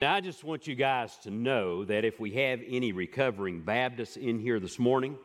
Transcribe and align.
Now, 0.00 0.14
I 0.14 0.20
just 0.20 0.44
want 0.44 0.68
you 0.68 0.76
guys 0.76 1.16
to 1.24 1.30
know 1.32 1.84
that 1.84 2.04
if 2.04 2.20
we 2.20 2.30
have 2.34 2.60
any 2.64 2.92
recovering 2.92 3.62
Baptists 3.62 4.16
in 4.16 4.38
here 4.38 4.60
this 4.60 4.78
morning, 4.78 5.18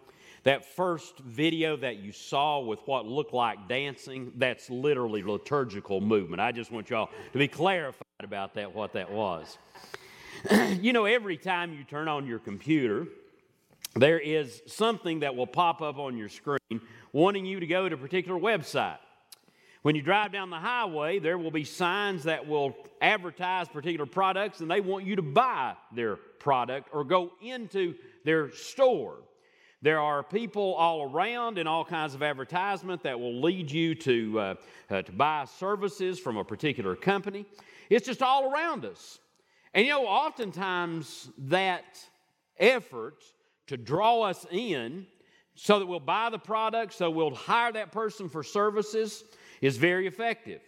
that 0.46 0.66
first 0.66 1.20
video 1.20 1.78
that 1.78 1.98
you 1.98 2.12
saw 2.12 2.60
with 2.60 2.80
what 2.88 3.06
looked 3.06 3.36
like 3.36 3.70
dancing, 3.70 4.32
that's 4.38 4.72
literally 4.72 5.22
liturgical 5.22 6.02
movement. 6.02 6.42
I 6.42 6.52
just 6.52 6.72
want 6.72 6.90
y'all 6.90 7.12
to 7.34 7.38
be 7.38 7.48
clarified 7.48 8.02
about 8.24 8.56
that, 8.56 8.74
what 8.74 8.94
that 8.94 9.12
was. 9.12 9.60
you 10.82 10.92
know, 10.92 11.06
every 11.06 11.38
time 11.38 11.74
you 11.74 11.84
turn 11.84 12.08
on 12.08 12.26
your 12.26 12.40
computer, 12.40 13.06
there 13.96 14.20
is 14.20 14.64
something 14.66 15.20
that 15.20 15.36
will 15.36 15.46
pop 15.46 15.84
up 15.84 16.00
on 16.00 16.18
your 16.18 16.30
screen 16.30 16.82
wanting 17.12 17.46
you 17.46 17.60
to 17.60 17.68
go 17.68 17.88
to 17.88 17.94
a 17.94 17.98
particular 17.98 18.40
website. 18.40 18.98
When 19.84 19.96
you 19.96 20.02
drive 20.02 20.32
down 20.32 20.50
the 20.50 20.56
highway, 20.56 21.20
there 21.20 21.38
will 21.38 21.52
be 21.52 21.66
signs 21.66 22.24
that 22.24 22.48
will 22.48 22.74
advertise 23.02 23.68
particular 23.68 24.06
products 24.06 24.62
and 24.62 24.72
they 24.72 24.80
want 24.80 25.06
you 25.06 25.18
to 25.18 25.22
buy 25.22 25.76
their 25.94 26.16
product 26.16 26.88
or 26.94 27.04
go 27.04 27.34
into 27.42 27.94
their 28.24 28.50
store. 28.54 29.18
There 29.82 30.00
are 30.00 30.24
people 30.24 30.74
all 30.76 31.12
around 31.12 31.58
in 31.58 31.68
all 31.68 31.84
kinds 31.84 32.16
of 32.16 32.24
advertisement 32.24 33.04
that 33.04 33.20
will 33.20 33.42
lead 33.42 33.70
you 33.70 33.94
to, 33.96 34.40
uh, 34.40 34.56
uh, 34.90 35.02
to 35.02 35.12
buy 35.12 35.44
services 35.44 36.18
from 36.18 36.38
a 36.38 36.46
particular 36.46 36.96
company. 36.96 37.46
It's 37.90 38.06
just 38.06 38.24
all 38.24 38.50
around 38.50 38.86
us. 38.86 39.20
And 39.74 39.86
you 39.86 39.92
know, 39.92 40.08
oftentimes 40.08 41.30
that 41.38 41.84
effort 42.58 43.22
to 43.68 43.76
draw 43.76 44.22
us 44.22 44.46
in 44.50 45.08
so 45.56 45.80
that 45.80 45.86
we'll 45.86 46.00
buy 46.00 46.30
the 46.30 46.40
product, 46.40 46.94
so 46.94 47.10
we'll 47.10 47.36
hire 47.36 47.72
that 47.72 47.92
person 47.92 48.30
for 48.30 48.44
services, 48.44 49.24
is 49.62 49.78
very 49.78 50.08
effective. 50.08 50.62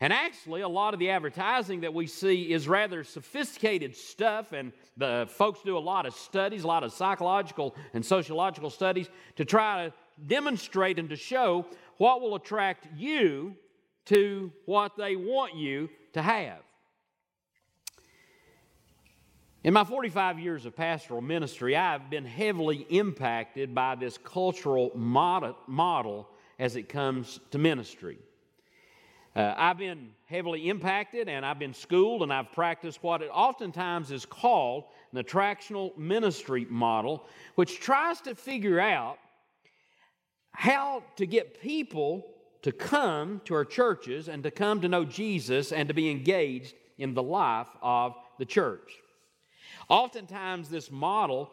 And 0.00 0.12
actually, 0.12 0.60
a 0.60 0.68
lot 0.68 0.92
of 0.92 1.00
the 1.00 1.10
advertising 1.10 1.80
that 1.80 1.94
we 1.94 2.06
see 2.06 2.52
is 2.52 2.68
rather 2.68 3.04
sophisticated 3.04 3.96
stuff, 3.96 4.52
and 4.52 4.72
the 4.96 5.26
folks 5.30 5.60
do 5.64 5.78
a 5.78 5.80
lot 5.80 6.04
of 6.04 6.14
studies, 6.14 6.64
a 6.64 6.66
lot 6.66 6.84
of 6.84 6.92
psychological 6.92 7.74
and 7.94 8.04
sociological 8.04 8.70
studies 8.70 9.08
to 9.36 9.44
try 9.44 9.86
to 9.86 9.94
demonstrate 10.26 10.98
and 10.98 11.08
to 11.08 11.16
show 11.16 11.64
what 11.96 12.20
will 12.20 12.34
attract 12.34 12.86
you 12.96 13.54
to 14.06 14.52
what 14.66 14.96
they 14.96 15.16
want 15.16 15.54
you 15.54 15.88
to 16.12 16.20
have. 16.20 16.58
In 19.64 19.72
my 19.72 19.82
45 19.82 20.38
years 20.38 20.66
of 20.66 20.76
pastoral 20.76 21.22
ministry, 21.22 21.74
I've 21.74 22.10
been 22.10 22.26
heavily 22.26 22.86
impacted 22.90 23.74
by 23.74 23.94
this 23.94 24.18
cultural 24.18 24.92
model 24.94 26.28
as 26.58 26.76
it 26.76 26.90
comes 26.90 27.40
to 27.50 27.56
ministry. 27.56 28.18
Uh, 29.34 29.54
I've 29.56 29.78
been 29.78 30.10
heavily 30.26 30.68
impacted 30.68 31.30
and 31.30 31.46
I've 31.46 31.58
been 31.58 31.72
schooled 31.72 32.22
and 32.22 32.30
I've 32.30 32.52
practiced 32.52 33.02
what 33.02 33.22
it 33.22 33.30
oftentimes 33.32 34.10
is 34.10 34.26
called 34.26 34.84
an 35.14 35.24
attractional 35.24 35.96
ministry 35.96 36.66
model, 36.68 37.26
which 37.54 37.80
tries 37.80 38.20
to 38.20 38.34
figure 38.34 38.78
out 38.78 39.16
how 40.50 41.02
to 41.16 41.24
get 41.24 41.62
people 41.62 42.26
to 42.60 42.70
come 42.70 43.40
to 43.46 43.54
our 43.54 43.64
churches 43.64 44.28
and 44.28 44.42
to 44.42 44.50
come 44.50 44.82
to 44.82 44.88
know 44.88 45.06
Jesus 45.06 45.72
and 45.72 45.88
to 45.88 45.94
be 45.94 46.10
engaged 46.10 46.74
in 46.98 47.14
the 47.14 47.22
life 47.22 47.68
of 47.80 48.14
the 48.38 48.44
church. 48.44 48.98
Oftentimes, 49.88 50.68
this 50.68 50.90
model 50.90 51.50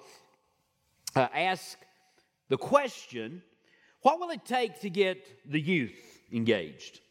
uh, 1.16 1.28
asks 1.34 1.78
the 2.50 2.58
question 2.58 3.42
what 4.02 4.20
will 4.20 4.32
it 4.32 4.46
take 4.46 4.82
to 4.82 4.90
get 4.90 5.26
the 5.50 5.60
youth 5.60 6.22
engaged? 6.32 7.02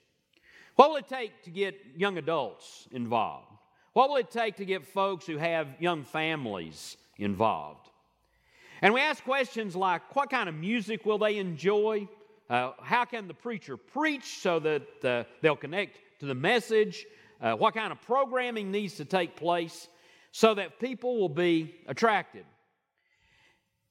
What 0.75 0.91
will 0.91 0.97
it 0.97 1.09
take 1.09 1.43
to 1.45 1.51
get 1.51 1.77
young 1.97 2.19
adults 2.19 2.89
involved? 2.91 3.47
What 3.93 4.09
will 4.09 4.17
it 4.17 4.31
take 4.31 4.57
to 4.57 4.65
get 4.65 4.87
folks 4.87 5.27
who 5.27 5.37
have 5.37 5.69
young 5.79 6.05
families 6.05 6.97
involved? 7.19 7.91
And 8.83 8.95
we 8.95 9.01
ask 9.01 9.23
questions 9.23 9.77
like 9.77 10.15
what 10.17 10.31
kind 10.31 10.49
of 10.49 10.55
music 10.55 11.05
will 11.05 11.19
they 11.19 11.37
enjoy? 11.37 12.09
Uh, 12.49 12.73
how 12.83 13.05
can 13.05 13.29
the 13.29 13.35
preacher 13.35 13.77
preach 13.77 14.39
so 14.41 14.59
that 14.59 15.05
uh, 15.05 15.25
they'll 15.43 15.55
connect 15.55 15.99
to 16.21 16.27
the 16.27 16.35
message? 16.35 17.07
Uh, 17.41 17.55
what 17.55 17.75
kind 17.75 17.93
of 17.93 18.01
programming 18.03 18.71
needs 18.71 18.95
to 18.95 19.05
take 19.05 19.37
place 19.37 19.89
so 20.33 20.55
that 20.55 20.79
people 20.79 21.19
will 21.19 21.29
be 21.29 21.75
attracted? 21.87 22.45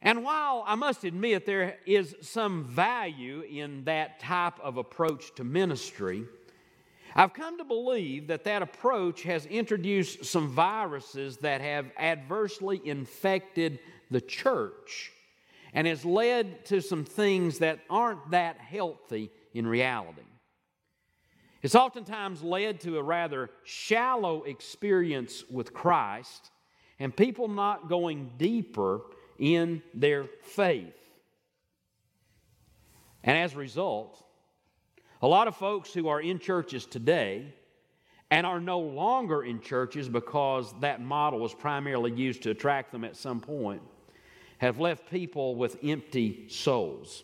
And 0.02 0.24
while 0.24 0.64
I 0.66 0.76
must 0.76 1.04
admit 1.04 1.46
there 1.46 1.78
is 1.86 2.16
some 2.22 2.64
value 2.64 3.42
in 3.42 3.84
that 3.84 4.20
type 4.20 4.60
of 4.62 4.78
approach 4.78 5.36
to 5.36 5.44
ministry, 5.44 6.26
I've 7.16 7.34
come 7.34 7.58
to 7.58 7.66
believe 7.66 8.28
that 8.28 8.46
that 8.46 8.62
approach 8.62 9.24
has 9.24 9.46
introduced 9.46 10.26
some 10.26 10.50
viruses 10.50 11.38
that 11.38 11.60
have 11.60 11.88
adversely 11.98 12.80
infected 12.86 13.80
the 14.10 14.22
church 14.22 15.12
and 15.74 15.86
has 15.86 16.06
led 16.06 16.66
to 16.66 16.82
some 16.82 17.04
things 17.04 17.60
that 17.60 17.80
aren't 17.90 18.32
that 18.32 18.58
healthy 18.58 19.32
in 19.54 19.68
reality. 19.68 20.22
It's 21.62 21.76
oftentimes 21.76 22.42
led 22.42 22.80
to 22.82 22.98
a 22.98 23.04
rather 23.04 23.50
shallow 23.64 24.44
experience 24.44 25.44
with 25.50 25.74
Christ 25.74 26.52
and 27.00 27.16
people 27.16 27.48
not 27.48 27.90
going 27.90 28.32
deeper 28.38 29.02
in 29.38 29.82
their 29.94 30.26
faith. 30.44 30.96
And 33.24 33.38
as 33.38 33.54
a 33.54 33.58
result, 33.58 34.24
a 35.22 35.28
lot 35.28 35.48
of 35.48 35.56
folks 35.56 35.94
who 35.94 36.08
are 36.08 36.22
in 36.22 36.40
churches 36.40 36.86
today 36.86 37.54
and 38.32 38.46
are 38.46 38.62
no 38.62 38.80
longer 38.80 39.44
in 39.44 39.60
churches 39.60 40.08
because 40.08 40.74
that 40.80 41.02
model 41.02 41.40
was 41.40 41.54
primarily 41.54 42.12
used 42.12 42.44
to 42.44 42.52
attract 42.52 42.92
them 42.92 43.04
at 43.04 43.18
some 43.18 43.40
point 43.40 43.82
have 44.60 44.78
left 44.78 45.10
people 45.10 45.56
with 45.56 45.78
empty 45.84 46.46
souls. 46.50 47.24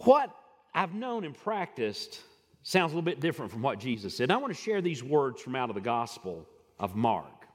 What 0.00 0.30
I've 0.74 0.94
known 0.94 1.24
and 1.24 1.36
practiced 1.36 2.20
sounds 2.62 2.92
a 2.92 2.96
little 2.96 3.02
bit 3.02 3.20
different 3.20 3.52
from 3.52 3.62
what 3.62 3.78
Jesus 3.78 4.16
said. 4.16 4.30
I 4.30 4.36
want 4.38 4.54
to 4.54 4.60
share 4.60 4.80
these 4.80 5.02
words 5.02 5.40
from 5.40 5.54
out 5.54 5.68
of 5.68 5.74
the 5.74 5.80
Gospel 5.80 6.48
of 6.80 6.96
Mark. 6.96 7.46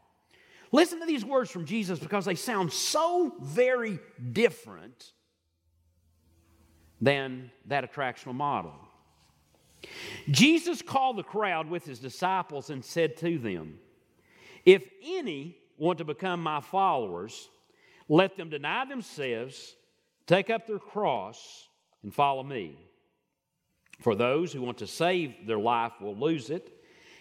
Listen 0.71 0.99
to 0.99 1.05
these 1.05 1.25
words 1.25 1.49
from 1.49 1.65
Jesus 1.65 1.99
because 1.99 2.25
they 2.25 2.35
sound 2.35 2.71
so 2.71 3.33
very 3.41 3.99
different 4.31 5.11
than 7.01 7.49
that 7.65 7.91
attractional 7.91 8.35
model. 8.35 8.73
Jesus 10.29 10.81
called 10.81 11.17
the 11.17 11.23
crowd 11.23 11.69
with 11.69 11.85
his 11.85 11.99
disciples 11.99 12.69
and 12.69 12.85
said 12.85 13.17
to 13.17 13.39
them, 13.39 13.79
If 14.65 14.83
any 15.03 15.57
want 15.77 15.97
to 15.99 16.05
become 16.05 16.43
my 16.43 16.59
followers, 16.59 17.49
let 18.07 18.37
them 18.37 18.49
deny 18.49 18.85
themselves, 18.85 19.75
take 20.27 20.49
up 20.49 20.67
their 20.67 20.79
cross, 20.79 21.67
and 22.03 22.13
follow 22.13 22.43
me. 22.43 22.88
For 23.99 24.15
those 24.15 24.53
who 24.53 24.61
want 24.61 24.77
to 24.79 24.87
save 24.87 25.45
their 25.45 25.59
life 25.59 25.93
will 25.99 26.15
lose 26.15 26.49
it 26.49 26.73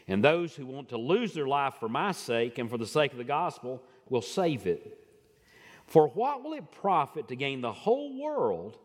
and 0.09 0.25
those 0.25 0.57
who 0.57 0.65
want 0.65 0.89
to 0.89 0.97
lose 0.97 1.35
their 1.35 1.47
life 1.47 1.75
for 1.79 1.89
my 1.89 2.13
sake 2.13 2.59
and 2.59 2.71
for 2.71 2.79
the 2.79 2.87
sake 2.87 3.13
of 3.13 3.19
the 3.19 3.25
gospel 3.25 3.83
will 4.09 4.23
save 4.23 4.67
it. 4.67 4.99
For 5.87 6.09
what 6.09 6.43
will 6.43 6.55
it 6.55 6.71
profit 6.71 7.29
to 7.29 7.37
gain 7.37 7.61
the 7.61 7.73
whole 7.73 8.19
world 8.19 8.79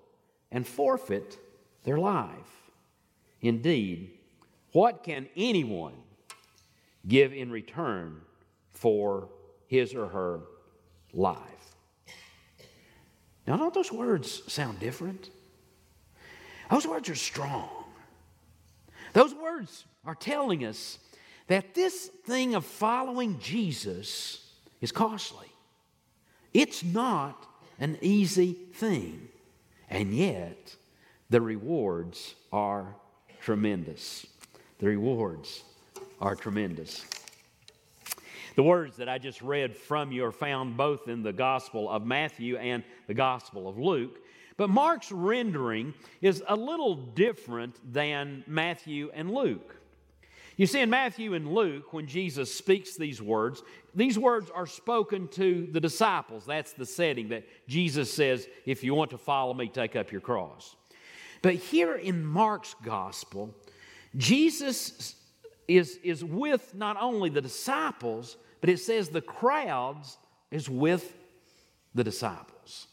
and 0.52 0.68
forfeit 0.68 1.38
their 1.84 1.98
life? 1.98 2.72
Indeed, 3.42 4.12
what 4.74 5.04
can 5.04 5.28
anyone 5.36 5.96
give 7.08 7.34
in 7.34 7.52
return 7.52 8.22
for 8.72 9.30
his 9.68 9.94
or 9.94 10.08
her 10.08 10.42
life? 11.14 11.40
Now, 13.48 13.58
don't 13.58 13.74
those 13.74 13.92
words 13.92 14.42
sound 14.52 14.80
different? 14.80 15.30
Those 16.72 16.88
words 16.88 17.10
are 17.10 17.16
strong. 17.16 17.83
Those 19.14 19.34
words 19.34 19.86
are 20.06 20.16
telling 20.16 20.66
us 20.66 21.00
that 21.48 21.74
this 21.74 22.08
thing 22.26 22.56
of 22.56 22.66
following 22.66 23.40
Jesus 23.40 24.52
is 24.82 24.92
costly. 24.92 25.48
It's 26.54 26.84
not 26.84 27.46
an 27.80 27.98
easy 28.02 28.54
thing, 28.54 29.30
and 29.90 30.14
yet 30.14 30.76
the 31.30 31.42
rewards 31.42 32.36
are 32.52 32.96
tremendous. 33.42 34.26
The 34.80 34.88
rewards 34.88 35.64
are 36.20 36.36
tremendous. 36.36 37.06
The 38.56 38.64
words 38.64 38.98
that 38.98 39.10
I 39.10 39.18
just 39.18 39.42
read 39.42 39.76
from 39.76 40.12
you 40.12 40.26
are 40.26 40.32
found 40.32 40.78
both 40.78 41.08
in 41.08 41.24
the 41.24 41.34
Gospel 41.34 41.90
of 41.90 42.06
Matthew 42.06 42.58
and 42.58 42.84
the 43.08 43.16
Gospel 43.16 43.68
of 43.68 43.80
Luke. 43.80 44.20
But 44.58 44.70
Mark's 44.70 45.12
rendering 45.12 45.94
is 46.22 46.44
a 46.48 46.56
little 46.56 46.96
different 46.96 47.80
than 47.92 48.44
Matthew 48.48 49.12
and 49.14 49.32
Luke. 49.32 49.76
You 50.56 50.68
see, 50.68 50.82
in 50.82 50.90
Matthew 50.92 51.34
and 51.34 51.52
Luke, 51.52 51.94
when 51.94 52.06
Jesus 52.06 52.54
speaks 52.54 52.96
these 52.96 53.22
words, 53.22 53.64
these 53.96 54.20
words 54.20 54.52
are 54.54 54.68
spoken 54.68 55.28
to 55.30 55.68
the 55.72 55.80
disciples. 55.80 56.46
That's 56.46 56.74
the 56.74 56.86
setting 56.86 57.30
that 57.30 57.46
Jesus 57.68 58.14
says, 58.14 58.48
if 58.66 58.84
you 58.84 58.94
want 58.94 59.10
to 59.12 59.18
follow 59.18 59.54
me, 59.56 59.68
take 59.68 59.96
up 59.96 60.12
your 60.12 60.22
cross. 60.22 60.76
But 61.42 61.56
here 61.56 61.96
in 61.96 62.24
Mark's 62.24 62.76
gospel, 62.84 63.56
Jesus 64.16 65.16
is, 65.68 66.00
is 66.04 66.24
with 66.24 66.76
not 66.76 66.98
only 67.02 67.30
the 67.30 67.42
disciples, 67.42 68.38
but 68.62 68.70
it 68.70 68.80
says 68.80 69.10
the 69.10 69.22
crowds 69.22 70.18
is 70.52 70.70
with 70.70 71.16
the 71.96 72.04
disciples. 72.04 72.88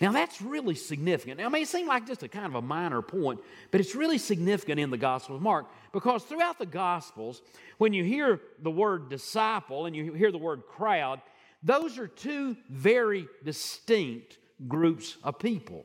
Now 0.00 0.12
that's 0.12 0.40
really 0.40 0.74
significant. 0.74 1.38
Now, 1.38 1.46
it 1.46 1.50
may 1.50 1.64
seem 1.64 1.86
like 1.86 2.06
just 2.06 2.22
a 2.22 2.28
kind 2.28 2.46
of 2.46 2.54
a 2.54 2.62
minor 2.62 3.02
point, 3.02 3.40
but 3.70 3.80
it's 3.80 3.94
really 3.94 4.18
significant 4.18 4.80
in 4.80 4.90
the 4.90 4.96
Gospel 4.96 5.36
of 5.36 5.42
Mark 5.42 5.66
because 5.92 6.24
throughout 6.24 6.58
the 6.58 6.66
Gospels, 6.66 7.42
when 7.78 7.92
you 7.92 8.04
hear 8.04 8.40
the 8.60 8.70
word 8.70 9.08
disciple 9.08 9.86
and 9.86 9.94
you 9.94 10.12
hear 10.12 10.32
the 10.32 10.38
word 10.38 10.62
crowd, 10.66 11.20
those 11.62 11.98
are 11.98 12.08
two 12.08 12.56
very 12.68 13.28
distinct 13.44 14.38
groups 14.68 15.16
of 15.22 15.38
people. 15.38 15.84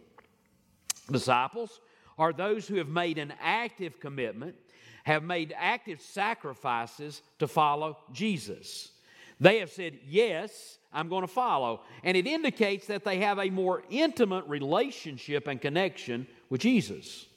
Disciples 1.11 1.79
are 2.17 2.33
those 2.33 2.67
who 2.67 2.75
have 2.75 2.89
made 2.89 3.17
an 3.17 3.33
active 3.39 3.99
commitment, 3.99 4.55
have 5.03 5.23
made 5.23 5.53
active 5.57 6.01
sacrifices 6.01 7.21
to 7.39 7.47
follow 7.47 7.97
Jesus. 8.11 8.91
They 9.39 9.59
have 9.59 9.69
said, 9.71 9.99
Yes, 10.05 10.79
I'm 10.97 11.09
going 11.09 11.21
to 11.21 11.27
follow. 11.27 11.81
And 12.03 12.17
it 12.17 12.25
indicates 12.25 12.87
that 12.87 13.03
they 13.03 13.19
have 13.19 13.37
a 13.37 13.51
more 13.51 13.83
intimate 13.91 14.45
relationship 14.47 15.47
and 15.47 15.61
connection 15.61 16.25
with 16.49 16.61
Jesus. 16.61 17.27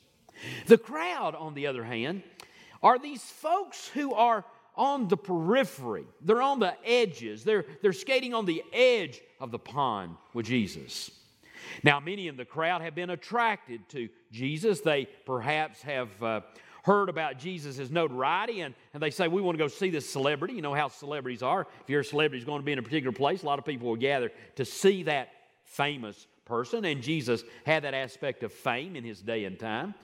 The 0.67 0.79
crowd, 0.79 1.35
on 1.35 1.53
the 1.53 1.67
other 1.67 1.85
hand, 1.85 2.23
are 2.83 2.99
these 2.99 3.23
folks 3.23 3.89
who 3.89 4.15
are 4.15 4.47
on 4.77 5.09
the 5.09 5.17
periphery. 5.19 6.07
They're 6.23 6.41
on 6.41 6.59
the 6.59 6.75
edges. 6.89 7.45
They're, 7.45 7.67
they're 7.83 7.93
skating 7.93 8.33
on 8.33 8.47
the 8.47 8.65
edge 8.73 9.21
of 9.39 9.51
the 9.51 9.59
pond 9.59 10.17
with 10.33 10.47
Jesus. 10.47 11.11
Now, 11.83 12.01
many 12.01 12.29
in 12.29 12.39
the 12.39 12.47
crowd 12.47 12.81
have 12.81 12.95
been 12.95 13.11
attracted 13.11 13.87
to 13.91 14.09
Jesus. 14.33 14.81
They 14.81 15.07
perhaps 15.27 15.83
have 15.83 16.23
uh, 16.23 16.41
heard 16.85 17.09
about 17.09 17.39
Jesus' 17.39 17.91
notoriety 17.91 18.61
and, 18.61 18.75
and 18.95 19.03
they 19.03 19.11
say, 19.11 19.29
We 19.29 19.41
want 19.41 19.59
to 19.59 19.65
go 19.65 19.69
see 19.69 19.91
this 19.91 20.09
celebrity. 20.09 20.55
You 20.55 20.63
know 20.63 20.75
how 20.75 20.89
celebrities 20.89 21.43
are. 21.43 21.67
If 21.83 21.91
you're 21.91 22.01
a 22.01 22.05
celebrity 22.05 22.39
who's 22.39 22.47
going 22.47 22.61
to 22.61 22.65
be 22.65 22.73
in 22.73 22.79
a 22.79 22.83
particular 22.83 23.13
place, 23.13 23.43
a 23.43 23.47
lot 23.47 23.59
of 23.59 23.65
people 23.65 23.89
will 23.89 23.97
gather 23.97 24.31
to 24.57 24.65
see 24.65 25.05
that 25.05 25.31
famous 25.65 26.27
person. 26.45 26.85
And 26.85 27.03
Jesus 27.03 27.45
had 27.65 27.85
that 27.85 27.95
aspect 27.95 28.43
of 28.43 28.53
fame 28.53 28.97
in 28.97 29.05
his 29.05 29.21
day 29.21 29.45
and 29.45 29.59
time. 29.59 29.95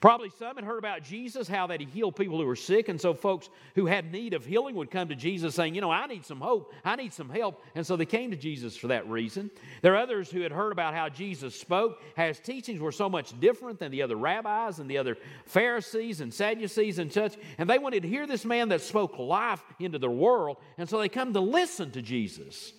Probably 0.00 0.30
some 0.38 0.56
had 0.56 0.64
heard 0.64 0.78
about 0.78 1.02
Jesus, 1.02 1.48
how 1.48 1.66
that 1.68 1.80
he 1.80 1.86
healed 1.86 2.16
people 2.16 2.38
who 2.38 2.46
were 2.46 2.56
sick. 2.56 2.88
And 2.88 3.00
so 3.00 3.14
folks 3.14 3.48
who 3.74 3.86
had 3.86 4.12
need 4.12 4.34
of 4.34 4.44
healing 4.44 4.74
would 4.74 4.90
come 4.90 5.08
to 5.08 5.14
Jesus 5.14 5.54
saying, 5.54 5.74
You 5.74 5.80
know, 5.80 5.90
I 5.90 6.06
need 6.06 6.26
some 6.26 6.40
hope. 6.40 6.72
I 6.84 6.96
need 6.96 7.12
some 7.12 7.30
help. 7.30 7.62
And 7.74 7.86
so 7.86 7.96
they 7.96 8.06
came 8.06 8.30
to 8.30 8.36
Jesus 8.36 8.76
for 8.76 8.88
that 8.88 9.08
reason. 9.08 9.50
There 9.82 9.94
are 9.94 10.02
others 10.02 10.30
who 10.30 10.40
had 10.40 10.52
heard 10.52 10.72
about 10.72 10.94
how 10.94 11.08
Jesus 11.08 11.58
spoke, 11.58 12.02
how 12.16 12.26
his 12.26 12.38
teachings 12.38 12.80
were 12.80 12.92
so 12.92 13.08
much 13.08 13.38
different 13.40 13.78
than 13.78 13.90
the 13.90 14.02
other 14.02 14.16
rabbis 14.16 14.78
and 14.78 14.90
the 14.90 14.98
other 14.98 15.16
Pharisees 15.46 16.20
and 16.20 16.32
Sadducees 16.32 16.98
and 16.98 17.12
such. 17.12 17.36
And 17.58 17.68
they 17.68 17.78
wanted 17.78 18.02
to 18.02 18.08
hear 18.08 18.26
this 18.26 18.44
man 18.44 18.68
that 18.68 18.82
spoke 18.82 19.18
life 19.18 19.62
into 19.78 19.98
their 19.98 20.10
world. 20.10 20.58
And 20.76 20.88
so 20.88 20.98
they 20.98 21.08
come 21.08 21.32
to 21.32 21.40
listen 21.40 21.90
to 21.92 22.02
Jesus. 22.02 22.72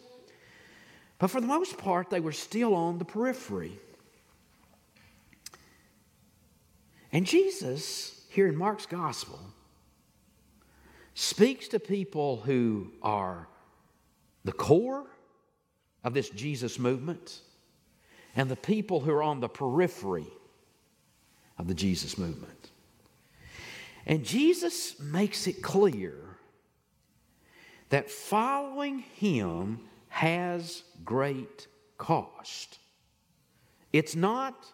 But 1.17 1.31
for 1.31 1.39
the 1.39 1.47
most 1.47 1.77
part, 1.77 2.09
they 2.09 2.19
were 2.19 2.31
still 2.31 2.75
on 2.75 2.97
the 2.97 3.05
periphery. 3.05 3.79
And 7.15 7.25
Jesus, 7.25 8.25
here 8.27 8.45
in 8.45 8.57
Mark's 8.57 8.85
gospel, 8.85 9.39
speaks 11.13 11.69
to 11.69 11.79
people 11.79 12.41
who 12.41 12.91
are 13.01 13.47
the 14.43 14.51
core 14.51 15.05
of 16.03 16.13
this 16.13 16.29
Jesus 16.29 16.77
movement 16.77 17.39
and 18.35 18.51
the 18.51 18.57
people 18.57 18.99
who 18.99 19.13
are 19.13 19.23
on 19.23 19.39
the 19.39 19.47
periphery 19.47 20.27
of 21.57 21.69
the 21.69 21.73
Jesus 21.73 22.17
movement. 22.17 22.71
And 24.05 24.25
Jesus 24.25 24.99
makes 24.99 25.47
it 25.47 25.63
clear 25.63 26.17
that 27.91 28.09
following 28.09 28.99
him 28.99 29.79
has 30.09 30.83
great 31.05 31.67
cost. 31.97 32.77
It's 33.93 34.17
not 34.17 34.65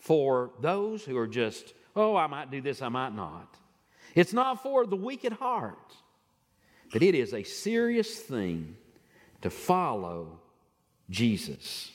for 0.00 0.50
those 0.60 1.04
who 1.04 1.16
are 1.16 1.28
just, 1.28 1.74
oh, 1.94 2.16
I 2.16 2.26
might 2.26 2.50
do 2.50 2.60
this, 2.60 2.82
I 2.82 2.88
might 2.88 3.14
not. 3.14 3.56
It's 4.14 4.32
not 4.32 4.62
for 4.62 4.86
the 4.86 4.96
weak 4.96 5.24
at 5.24 5.32
heart, 5.32 5.94
but 6.92 7.02
it 7.02 7.14
is 7.14 7.32
a 7.32 7.44
serious 7.44 8.18
thing 8.18 8.76
to 9.42 9.50
follow 9.50 10.40
Jesus. 11.08 11.92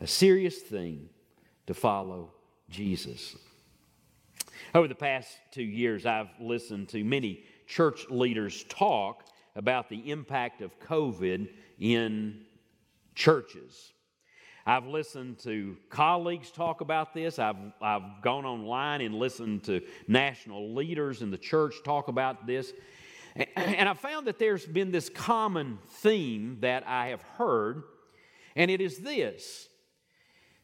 A 0.00 0.06
serious 0.06 0.58
thing 0.58 1.08
to 1.66 1.74
follow 1.74 2.32
Jesus. 2.68 3.36
Over 4.74 4.88
the 4.88 4.94
past 4.94 5.28
two 5.52 5.62
years, 5.62 6.06
I've 6.06 6.30
listened 6.40 6.88
to 6.88 7.04
many 7.04 7.44
church 7.66 8.06
leaders 8.10 8.64
talk 8.68 9.26
about 9.54 9.88
the 9.88 10.10
impact 10.10 10.62
of 10.62 10.78
COVID 10.80 11.48
in 11.78 12.40
churches. 13.14 13.92
I've 14.64 14.86
listened 14.86 15.38
to 15.40 15.76
colleagues 15.90 16.52
talk 16.52 16.82
about 16.82 17.14
this. 17.14 17.40
I've, 17.40 17.56
I've 17.80 18.22
gone 18.22 18.44
online 18.44 19.00
and 19.00 19.14
listened 19.14 19.64
to 19.64 19.80
national 20.06 20.74
leaders 20.74 21.20
in 21.20 21.32
the 21.32 21.38
church 21.38 21.76
talk 21.84 22.06
about 22.06 22.46
this. 22.46 22.72
And 23.56 23.88
I 23.88 23.94
found 23.94 24.26
that 24.28 24.38
there's 24.38 24.64
been 24.64 24.92
this 24.92 25.08
common 25.08 25.78
theme 25.86 26.58
that 26.60 26.86
I 26.86 27.08
have 27.08 27.22
heard, 27.22 27.82
and 28.54 28.70
it 28.70 28.80
is 28.80 28.98
this 28.98 29.68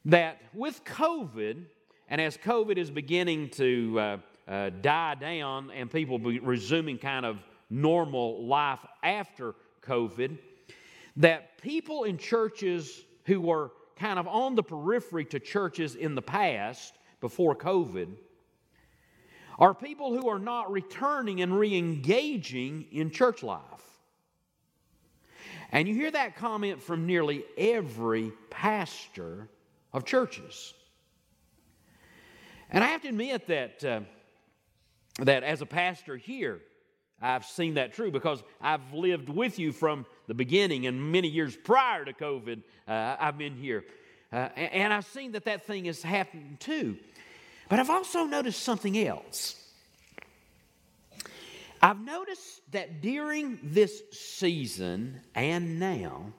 that 0.04 0.40
with 0.54 0.84
COVID, 0.84 1.64
and 2.08 2.20
as 2.20 2.36
COVID 2.36 2.76
is 2.76 2.90
beginning 2.90 3.50
to 3.50 3.98
uh, 3.98 4.16
uh, 4.46 4.70
die 4.80 5.16
down 5.16 5.70
and 5.70 5.90
people 5.90 6.18
be 6.18 6.38
resuming 6.38 6.98
kind 6.98 7.26
of 7.26 7.42
normal 7.68 8.46
life 8.46 8.78
after 9.02 9.54
COVID, 9.82 10.38
that 11.16 11.60
people 11.60 12.04
in 12.04 12.16
churches 12.16 13.02
who 13.24 13.40
were 13.40 13.70
kind 13.98 14.18
of 14.18 14.26
on 14.28 14.54
the 14.54 14.62
periphery 14.62 15.24
to 15.26 15.40
churches 15.40 15.94
in 15.94 16.14
the 16.14 16.22
past 16.22 16.94
before 17.20 17.54
COVID 17.56 18.08
are 19.58 19.74
people 19.74 20.16
who 20.16 20.28
are 20.28 20.38
not 20.38 20.70
returning 20.70 21.42
and 21.42 21.58
re 21.58 21.76
engaging 21.76 22.86
in 22.92 23.10
church 23.10 23.42
life. 23.42 23.62
And 25.72 25.88
you 25.88 25.94
hear 25.94 26.10
that 26.12 26.36
comment 26.36 26.80
from 26.80 27.06
nearly 27.06 27.44
every 27.58 28.32
pastor 28.50 29.48
of 29.92 30.04
churches. 30.04 30.72
And 32.70 32.84
I 32.84 32.88
have 32.88 33.02
to 33.02 33.08
admit 33.08 33.46
that, 33.48 33.84
uh, 33.84 34.00
that 35.20 35.42
as 35.42 35.60
a 35.60 35.66
pastor 35.66 36.16
here, 36.16 36.60
I've 37.20 37.44
seen 37.44 37.74
that 37.74 37.92
true 37.94 38.10
because 38.10 38.42
I've 38.60 38.92
lived 38.92 39.28
with 39.28 39.58
you 39.58 39.72
from 39.72 40.06
the 40.28 40.34
beginning 40.34 40.86
and 40.86 41.10
many 41.12 41.28
years 41.28 41.56
prior 41.56 42.04
to 42.04 42.12
COVID. 42.12 42.62
Uh, 42.86 43.16
I've 43.18 43.36
been 43.36 43.56
here. 43.56 43.84
Uh, 44.32 44.48
and 44.56 44.92
I've 44.92 45.06
seen 45.06 45.32
that 45.32 45.44
that 45.46 45.66
thing 45.66 45.86
has 45.86 46.02
happened 46.02 46.60
too. 46.60 46.96
But 47.68 47.80
I've 47.80 47.90
also 47.90 48.24
noticed 48.24 48.62
something 48.62 48.96
else. 48.98 49.56
I've 51.82 52.00
noticed 52.00 52.60
that 52.72 53.00
during 53.00 53.58
this 53.62 54.02
season 54.12 55.20
and 55.34 55.78
now, 55.78 56.32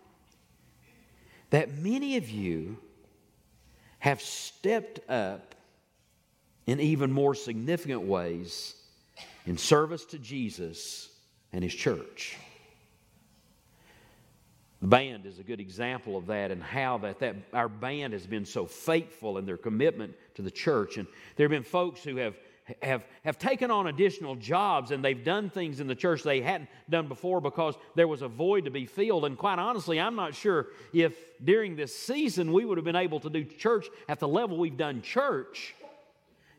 that 1.50 1.78
many 1.78 2.18
of 2.18 2.30
you 2.30 2.78
have 4.00 4.22
stepped 4.22 5.00
up 5.10 5.56
in 6.68 6.80
even 6.80 7.12
more 7.12 7.34
significant 7.34 8.04
ways 8.04 8.76
in 9.50 9.58
service 9.58 10.06
to 10.06 10.20
Jesus 10.20 11.10
and 11.52 11.64
His 11.64 11.74
church. 11.74 12.38
The 14.80 14.88
band 14.88 15.26
is 15.26 15.40
a 15.40 15.44
good 15.44 15.60
example 15.60 16.16
of 16.16 16.28
that 16.28 16.52
and 16.52 16.62
how 16.62 17.00
that, 17.00 17.18
that 17.22 17.36
our 17.52 17.68
band 17.68 18.14
has 18.14 18.28
been 18.28 18.46
so 18.46 18.68
faithful 18.68 19.40
in 19.40 19.48
their 19.48 19.58
commitment 19.58 20.14
to 20.36 20.44
the 20.44 20.52
church. 20.52 20.98
And 20.98 21.08
there 21.36 21.46
have 21.46 21.52
been 21.52 21.64
folks 21.64 22.04
who 22.04 22.18
have, 22.18 22.36
have, 22.84 23.04
have 23.26 23.40
taken 23.40 23.72
on 23.72 23.88
additional 23.88 24.36
jobs 24.36 24.92
and 24.92 25.04
they've 25.04 25.26
done 25.26 25.50
things 25.50 25.80
in 25.80 25.88
the 25.88 25.96
church 25.96 26.22
they 26.22 26.42
hadn't 26.42 26.70
done 26.88 27.08
before 27.08 27.42
because 27.42 27.74
there 27.96 28.08
was 28.08 28.22
a 28.22 28.28
void 28.28 28.66
to 28.66 28.72
be 28.72 28.86
filled. 28.86 29.26
And 29.26 29.36
quite 29.36 29.58
honestly, 29.58 30.00
I'm 30.00 30.16
not 30.16 30.36
sure 30.36 30.68
if 30.94 31.18
during 31.44 31.76
this 31.76 31.98
season 31.98 32.54
we 32.54 32.66
would 32.66 32.78
have 32.78 32.86
been 32.86 32.96
able 32.96 33.20
to 33.22 33.32
do 33.32 33.44
church 33.46 33.88
at 34.08 34.20
the 34.20 34.28
level 34.28 34.60
we've 34.60 34.78
done 34.78 35.02
church 35.02 35.74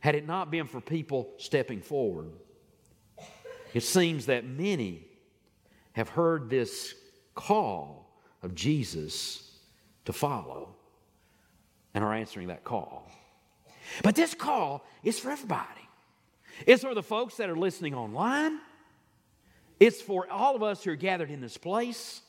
had 0.01 0.17
it 0.17 0.27
not 0.27 0.51
been 0.51 0.67
for 0.67 0.81
people 0.81 1.31
stepping 1.39 1.83
forward. 1.83 2.33
It 3.75 3.83
seems 3.83 4.27
that 4.27 4.45
many 4.45 5.07
have 5.93 6.09
heard 6.09 6.51
this 6.51 6.95
call 7.35 8.11
of 8.43 8.55
Jesus 8.55 9.59
to 10.05 10.13
follow 10.13 10.75
and 11.95 12.05
are 12.05 12.15
answering 12.15 12.49
that 12.49 12.65
call. 12.65 13.11
But 14.03 14.15
this 14.15 14.35
call 14.35 14.85
is 15.03 15.19
for 15.19 15.31
everybody. 15.31 15.67
It's 16.67 16.83
for 16.83 16.95
the 16.95 17.03
folks 17.03 17.37
that 17.37 17.49
are 17.49 17.57
listening 17.57 17.95
online. 17.95 18.59
It's 19.79 20.01
for 20.01 20.31
all 20.31 20.55
of 20.55 20.63
us 20.63 20.85
who 20.85 20.91
are 20.91 20.97
gathered 20.97 21.31
in 21.31 21.41
this 21.41 21.57
place. 21.57 22.21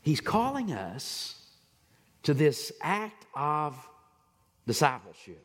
He's 0.00 0.20
calling 0.20 0.72
us 0.72 1.34
to 2.22 2.34
this 2.34 2.72
act 2.80 3.26
of 3.34 3.76
discipleship. 4.66 5.44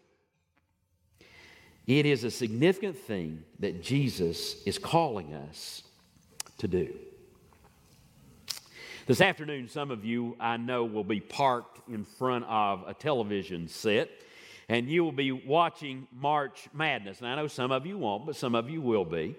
It 1.86 2.06
is 2.06 2.24
a 2.24 2.32
significant 2.32 2.98
thing 2.98 3.44
that 3.60 3.84
Jesus 3.84 4.64
is 4.66 4.78
calling 4.78 5.34
us 5.34 5.84
to 6.60 6.68
do. 6.68 6.94
This 9.06 9.20
afternoon, 9.20 9.68
some 9.68 9.92
of 9.92 10.06
you 10.06 10.38
I 10.40 10.56
know 10.56 10.86
will 10.86 11.04
be 11.04 11.20
parked 11.20 11.90
in 11.90 12.06
front 12.06 12.46
of 12.46 12.86
a 12.88 12.94
television 12.94 13.68
set 13.68 14.10
and 14.70 14.88
you 14.88 15.04
will 15.04 15.12
be 15.12 15.32
watching 15.32 16.08
March 16.14 16.70
Madness. 16.74 17.20
And 17.20 17.28
I 17.28 17.36
know 17.36 17.48
some 17.48 17.72
of 17.72 17.86
you 17.86 17.98
won't, 17.98 18.26
but 18.26 18.36
some 18.36 18.56
of 18.56 18.70
you 18.70 18.82
will 18.82 19.04
be. 19.06 19.36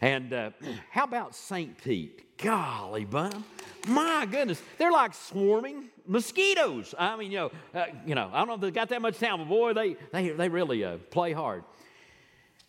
And 0.00 0.32
uh, 0.32 0.50
how 0.90 1.04
about 1.04 1.34
St. 1.34 1.76
Pete? 1.82 2.38
Golly, 2.38 3.04
bum. 3.04 3.44
My 3.86 4.26
goodness, 4.30 4.62
they're 4.78 4.92
like 4.92 5.14
swarming 5.14 5.88
mosquitoes. 6.06 6.94
I 6.96 7.16
mean, 7.16 7.32
you 7.32 7.38
know, 7.38 7.50
uh, 7.74 7.86
you 8.06 8.14
know, 8.14 8.30
I 8.32 8.38
don't 8.38 8.48
know 8.48 8.54
if 8.54 8.60
they've 8.60 8.72
got 8.72 8.88
that 8.90 9.02
much 9.02 9.18
time, 9.18 9.38
but 9.38 9.48
boy, 9.48 9.72
they, 9.72 9.96
they, 10.12 10.28
they 10.30 10.48
really 10.48 10.84
uh, 10.84 10.98
play 11.10 11.32
hard. 11.32 11.64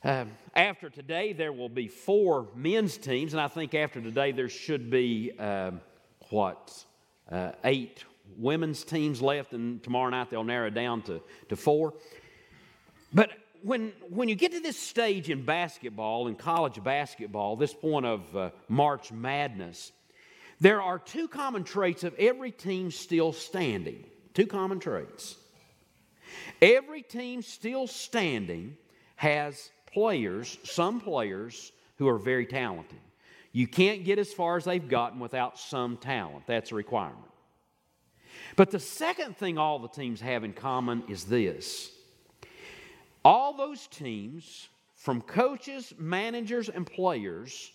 Um, 0.03 0.31
after 0.55 0.89
today, 0.89 1.33
there 1.33 1.53
will 1.53 1.69
be 1.69 1.87
four 1.87 2.47
men's 2.55 2.97
teams, 2.97 3.33
and 3.33 3.41
I 3.41 3.47
think 3.47 3.73
after 3.73 4.01
today, 4.01 4.31
there 4.31 4.49
should 4.49 4.89
be 4.89 5.31
um, 5.39 5.81
what, 6.29 6.83
uh, 7.31 7.51
eight 7.63 8.03
women's 8.37 8.83
teams 8.83 9.21
left, 9.21 9.53
and 9.53 9.81
tomorrow 9.83 10.09
night 10.09 10.29
they'll 10.29 10.43
narrow 10.43 10.69
down 10.69 11.03
to, 11.03 11.21
to 11.49 11.55
four. 11.55 11.93
But 13.13 13.31
when, 13.61 13.93
when 14.09 14.29
you 14.29 14.35
get 14.35 14.51
to 14.51 14.59
this 14.59 14.77
stage 14.77 15.29
in 15.29 15.45
basketball, 15.45 16.27
in 16.27 16.35
college 16.35 16.83
basketball, 16.83 17.55
this 17.55 17.73
point 17.73 18.05
of 18.05 18.35
uh, 18.35 18.49
March 18.67 19.11
Madness, 19.11 19.91
there 20.59 20.81
are 20.81 20.99
two 20.99 21.27
common 21.27 21.63
traits 21.63 22.03
of 22.03 22.13
every 22.15 22.51
team 22.51 22.91
still 22.91 23.33
standing. 23.33 24.05
Two 24.33 24.47
common 24.47 24.79
traits. 24.79 25.35
Every 26.61 27.01
team 27.01 27.41
still 27.41 27.87
standing 27.87 28.77
has 29.15 29.69
players, 29.91 30.57
some 30.63 30.99
players, 30.99 31.71
who 31.97 32.07
are 32.07 32.17
very 32.17 32.45
talented. 32.45 32.99
You 33.51 33.67
can't 33.67 34.03
get 34.03 34.17
as 34.17 34.33
far 34.33 34.57
as 34.57 34.65
they've 34.65 34.87
gotten 34.87 35.19
without 35.19 35.59
some 35.59 35.97
talent. 35.97 36.47
That's 36.47 36.71
a 36.71 36.75
requirement. 36.75 37.29
But 38.55 38.71
the 38.71 38.79
second 38.79 39.37
thing 39.37 39.57
all 39.57 39.79
the 39.79 39.87
teams 39.87 40.21
have 40.21 40.43
in 40.43 40.53
common 40.53 41.03
is 41.07 41.25
this 41.25 41.91
all 43.23 43.53
those 43.53 43.87
teams, 43.87 44.67
from 44.95 45.21
coaches, 45.21 45.93
managers, 45.97 46.67
and 46.69 46.85
players, 46.85 47.71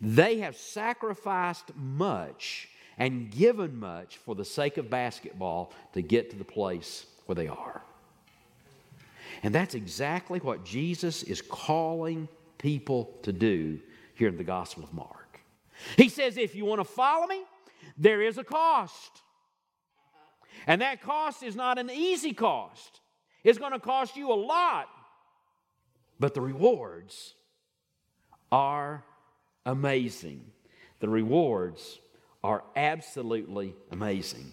they 0.00 0.38
have 0.38 0.56
sacrificed 0.56 1.74
much 1.76 2.68
and 2.98 3.30
given 3.30 3.78
much 3.78 4.16
for 4.18 4.34
the 4.34 4.44
sake 4.44 4.76
of 4.78 4.90
basketball 4.90 5.72
to 5.92 6.02
get 6.02 6.30
to 6.30 6.36
the 6.36 6.44
place 6.44 7.06
where 7.26 7.36
they 7.36 7.48
are. 7.48 7.82
And 9.42 9.54
that's 9.54 9.74
exactly 9.74 10.38
what 10.40 10.64
Jesus 10.64 11.22
is 11.22 11.40
calling 11.40 12.28
people 12.58 13.10
to 13.22 13.32
do 13.32 13.78
here 14.14 14.28
in 14.28 14.36
the 14.36 14.44
Gospel 14.44 14.84
of 14.84 14.92
Mark. 14.92 15.40
He 15.96 16.08
says, 16.08 16.36
if 16.36 16.54
you 16.54 16.66
want 16.66 16.80
to 16.80 16.84
follow 16.84 17.26
me, 17.26 17.42
there 17.96 18.20
is 18.20 18.36
a 18.36 18.44
cost. 18.44 19.22
And 20.66 20.82
that 20.82 21.00
cost 21.00 21.42
is 21.42 21.56
not 21.56 21.78
an 21.78 21.90
easy 21.90 22.34
cost, 22.34 23.00
it's 23.44 23.58
going 23.58 23.72
to 23.72 23.78
cost 23.78 24.16
you 24.16 24.30
a 24.30 24.34
lot. 24.34 24.88
But 26.18 26.34
the 26.34 26.42
rewards 26.42 27.32
are 28.52 29.04
amazing. 29.66 30.44
The 31.00 31.08
rewards 31.08 31.98
are 32.42 32.62
absolutely 32.76 33.74
amazing. 33.90 34.52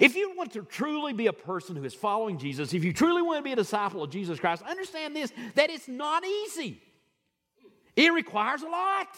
If 0.00 0.16
you 0.16 0.34
want 0.36 0.52
to 0.52 0.62
truly 0.62 1.12
be 1.12 1.26
a 1.26 1.32
person 1.32 1.76
who 1.76 1.84
is 1.84 1.94
following 1.94 2.38
Jesus, 2.38 2.72
if 2.72 2.84
you 2.84 2.92
truly 2.92 3.22
want 3.22 3.38
to 3.38 3.42
be 3.42 3.52
a 3.52 3.56
disciple 3.56 4.02
of 4.02 4.10
Jesus 4.10 4.40
Christ, 4.40 4.62
understand 4.68 5.14
this 5.14 5.32
that 5.54 5.70
it's 5.70 5.88
not 5.88 6.24
easy. 6.24 6.80
It 7.96 8.12
requires 8.12 8.62
a 8.62 8.68
lot. 8.68 9.08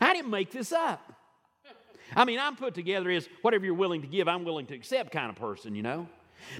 I 0.00 0.14
didn't 0.14 0.30
make 0.30 0.52
this 0.52 0.72
up. 0.72 1.12
I 2.14 2.24
mean, 2.24 2.38
I'm 2.38 2.56
put 2.56 2.74
together 2.74 3.10
as 3.10 3.28
whatever 3.42 3.64
you're 3.64 3.74
willing 3.74 4.02
to 4.02 4.06
give, 4.06 4.28
I'm 4.28 4.44
willing 4.44 4.66
to 4.66 4.74
accept 4.74 5.12
kind 5.12 5.28
of 5.28 5.36
person, 5.36 5.74
you 5.74 5.82
know. 5.82 6.08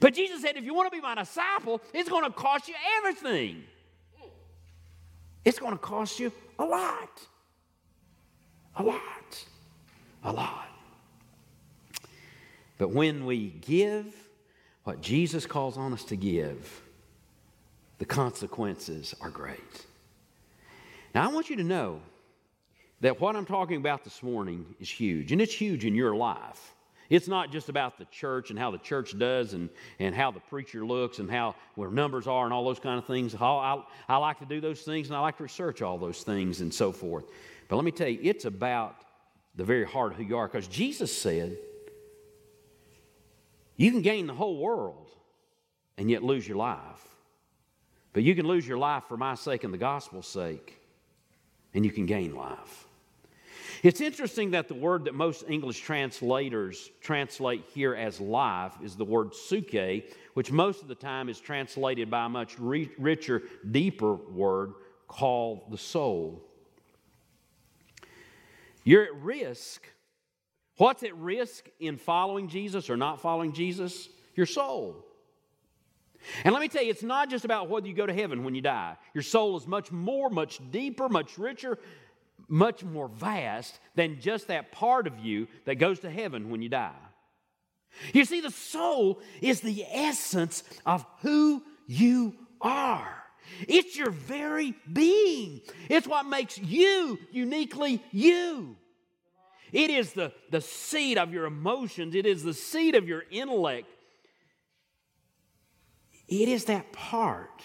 But 0.01 0.15
Jesus 0.15 0.43
said, 0.43 0.57
if 0.57 0.65
you 0.65 0.75
want 0.75 0.91
to 0.91 0.97
be 0.97 1.01
my 1.01 1.15
disciple, 1.15 1.81
it's 1.95 2.09
going 2.09 2.25
to 2.25 2.31
cost 2.31 2.69
you 2.69 2.75
everything. 2.99 3.63
It's 5.45 5.59
going 5.59 5.73
to 5.73 5.79
cost 5.79 6.19
you 6.19 6.33
a 6.59 6.65
lot. 6.65 7.21
A 8.77 8.83
lot. 8.83 9.45
A 10.25 10.33
lot. 10.33 10.69
But 12.79 12.91
when 12.91 13.27
we 13.27 13.49
give 13.61 14.07
what 14.85 15.01
Jesus 15.01 15.47
calls 15.47 15.77
on 15.77 15.93
us 15.93 16.05
to 16.05 16.17
give, 16.17 16.83
the 17.99 18.05
consequences 18.05 19.15
are 19.21 19.31
great. 19.31 19.87
Now, 21.15 21.29
I 21.29 21.33
want 21.33 21.51
you 21.51 21.57
to 21.57 21.65
know 21.65 22.01
that 23.01 23.21
what 23.21 23.37
I'm 23.37 23.47
talking 23.47 23.77
about 23.77 24.05
this 24.05 24.23
morning 24.23 24.65
is 24.81 24.89
huge, 24.89 25.33
and 25.33 25.41
it's 25.41 25.53
huge 25.53 25.85
in 25.85 25.95
your 25.95 26.15
life. 26.15 26.75
It's 27.11 27.29
not 27.29 27.51
just 27.51 27.69
about 27.69 27.99
the 27.99 28.05
church 28.07 28.51
and 28.51 28.59
how 28.59 28.71
the 28.71 28.79
church 28.79 29.19
does 29.19 29.55
and, 29.55 29.71
and 29.99 30.15
how 30.15 30.31
the 30.31 30.41
preacher 30.41 30.85
looks 30.85 31.19
and 31.19 31.31
how 31.31 31.55
where 31.75 31.91
numbers 31.91 32.27
are 32.27 32.45
and 32.45 32.53
all 32.53 32.65
those 32.65 32.81
kind 32.81 32.99
of 32.99 33.07
things. 33.07 33.35
I, 33.35 33.45
I, 33.45 33.83
I 34.09 34.17
like 34.19 34.39
to 34.41 34.45
do 34.45 34.61
those 34.61 34.83
things 34.83 35.09
and 35.09 35.17
I 35.17 35.21
like 35.21 35.39
to 35.39 35.43
research 35.43 35.81
all 35.81 35.97
those 35.97 36.23
things 36.23 36.61
and 36.61 36.73
so 36.73 36.93
forth. 36.93 37.25
But 37.69 37.77
let 37.77 37.85
me 37.85 37.93
tell 37.93 38.09
you, 38.09 38.19
it's 38.23 38.45
about 38.45 38.97
the 39.55 39.65
very 39.65 39.87
heart 39.87 40.13
of 40.13 40.19
who 40.19 40.25
you 40.25 40.37
are 40.37 40.47
because 40.49 40.69
Jesus 40.69 41.17
said, 41.17 41.57
you 43.77 43.91
can 43.91 44.03
gain 44.03 44.27
the 44.27 44.35
whole 44.35 44.59
world 44.59 45.09
and 45.97 46.11
yet 46.11 46.23
lose 46.23 46.47
your 46.47 46.59
life. 46.59 47.09
But 48.13 48.23
you 48.23 48.35
can 48.35 48.47
lose 48.47 48.67
your 48.67 48.79
life 48.79 49.05
for 49.09 49.17
my 49.17 49.35
sake 49.35 49.65
and 49.65 49.73
the 49.73 49.79
gospel's 49.79 50.27
sake, 50.27 50.81
and 51.73 51.85
you 51.85 51.93
can 51.93 52.05
gain 52.05 52.35
life. 52.35 52.88
It's 53.83 54.01
interesting 54.01 54.53
that 54.53 54.69
the 54.69 54.75
word 54.75 55.05
that 55.05 55.15
most 55.15 55.45
English 55.49 55.81
translators 55.81 56.91
translate 57.01 57.65
here 57.73 57.95
as 57.95 58.21
life 58.21 58.75
is 58.83 58.97
the 58.97 59.05
word 59.05 59.33
psuche, 59.33 60.05
which 60.35 60.51
most 60.51 60.83
of 60.83 60.89
the 60.89 60.95
time 60.95 61.29
is 61.29 61.41
translated 61.41 62.11
by 62.11 62.27
a 62.27 62.29
much 62.29 62.59
richer, 62.59 63.43
deeper 63.71 64.15
word 64.15 64.75
called 65.07 65.71
the 65.71 65.79
soul. 65.79 66.45
You're 68.85 69.05
at 69.05 69.15
risk 69.17 69.87
What's 70.79 71.03
at 71.03 71.15
risk 71.17 71.69
in 71.81 71.97
following 71.97 72.49
Jesus 72.49 72.89
or 72.89 72.97
not 72.97 73.21
following 73.21 73.53
Jesus? 73.53 74.09
Your 74.37 74.47
soul. 74.47 75.05
And 76.45 76.55
let 76.55 76.61
me 76.61 76.69
tell 76.69 76.83
you, 76.83 76.91
it's 76.91 77.03
not 77.03 77.29
just 77.29 77.45
about 77.45 77.69
whether 77.69 77.89
you 77.89 77.95
go 77.95 78.07
to 78.07 78.15
heaven 78.15 78.45
when 78.45 78.55
you 78.55 78.61
die. 78.61 78.97
Your 79.13 79.23
soul 79.23 79.57
is 79.57 79.67
much 79.67 79.91
more, 79.91 80.31
much 80.31 80.61
deeper, 80.71 81.09
much 81.09 81.37
richer, 81.37 81.79
much 82.49 82.83
more 82.83 83.09
vast 83.09 83.79
than 83.95 84.21
just 84.21 84.49
that 84.49 84.73
part 84.73 85.07
of 85.07 85.19
you 85.19 85.47
that 85.67 85.77
goes 85.77 86.01
to 86.01 86.11
heaven 86.11 86.51
when 86.51 86.63
you 86.63 86.69
die. 86.69 86.93
You 88.13 88.25
see, 88.25 88.41
the 88.41 88.51
soul 88.51 89.21
is 89.41 89.61
the 89.61 89.85
essence 89.91 90.65
of 90.87 91.05
who 91.21 91.63
you 91.87 92.35
are. 92.61 93.15
It's 93.67 93.97
your 93.97 94.11
very 94.11 94.75
being. 94.91 95.63
It's 95.89 96.07
what 96.07 96.27
makes 96.27 96.59
you 96.59 97.19
uniquely 97.33 98.03
you. 98.13 98.77
It 99.73 99.91
is 99.91 100.13
the, 100.13 100.33
the 100.51 100.61
seat 100.61 101.19
of 101.19 101.33
your 101.33 101.45
emotions, 101.45 102.15
it 102.15 102.27
is 102.27 102.43
the 102.43 102.55
seat 102.55 102.95
of 102.95 103.09
your 103.09 103.25
intellect. 103.31 103.89
It 106.27 106.49
is 106.49 106.67
that 106.67 106.93
part 106.93 107.63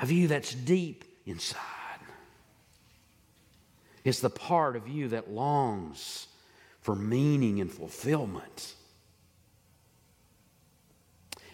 of 0.00 0.12
you 0.12 0.28
that's 0.28 0.54
deep 0.54 1.04
inside. 1.24 1.85
It's 4.06 4.20
the 4.20 4.30
part 4.30 4.76
of 4.76 4.86
you 4.86 5.08
that 5.08 5.32
longs 5.32 6.28
for 6.80 6.94
meaning 6.94 7.60
and 7.60 7.68
fulfillment. 7.68 8.74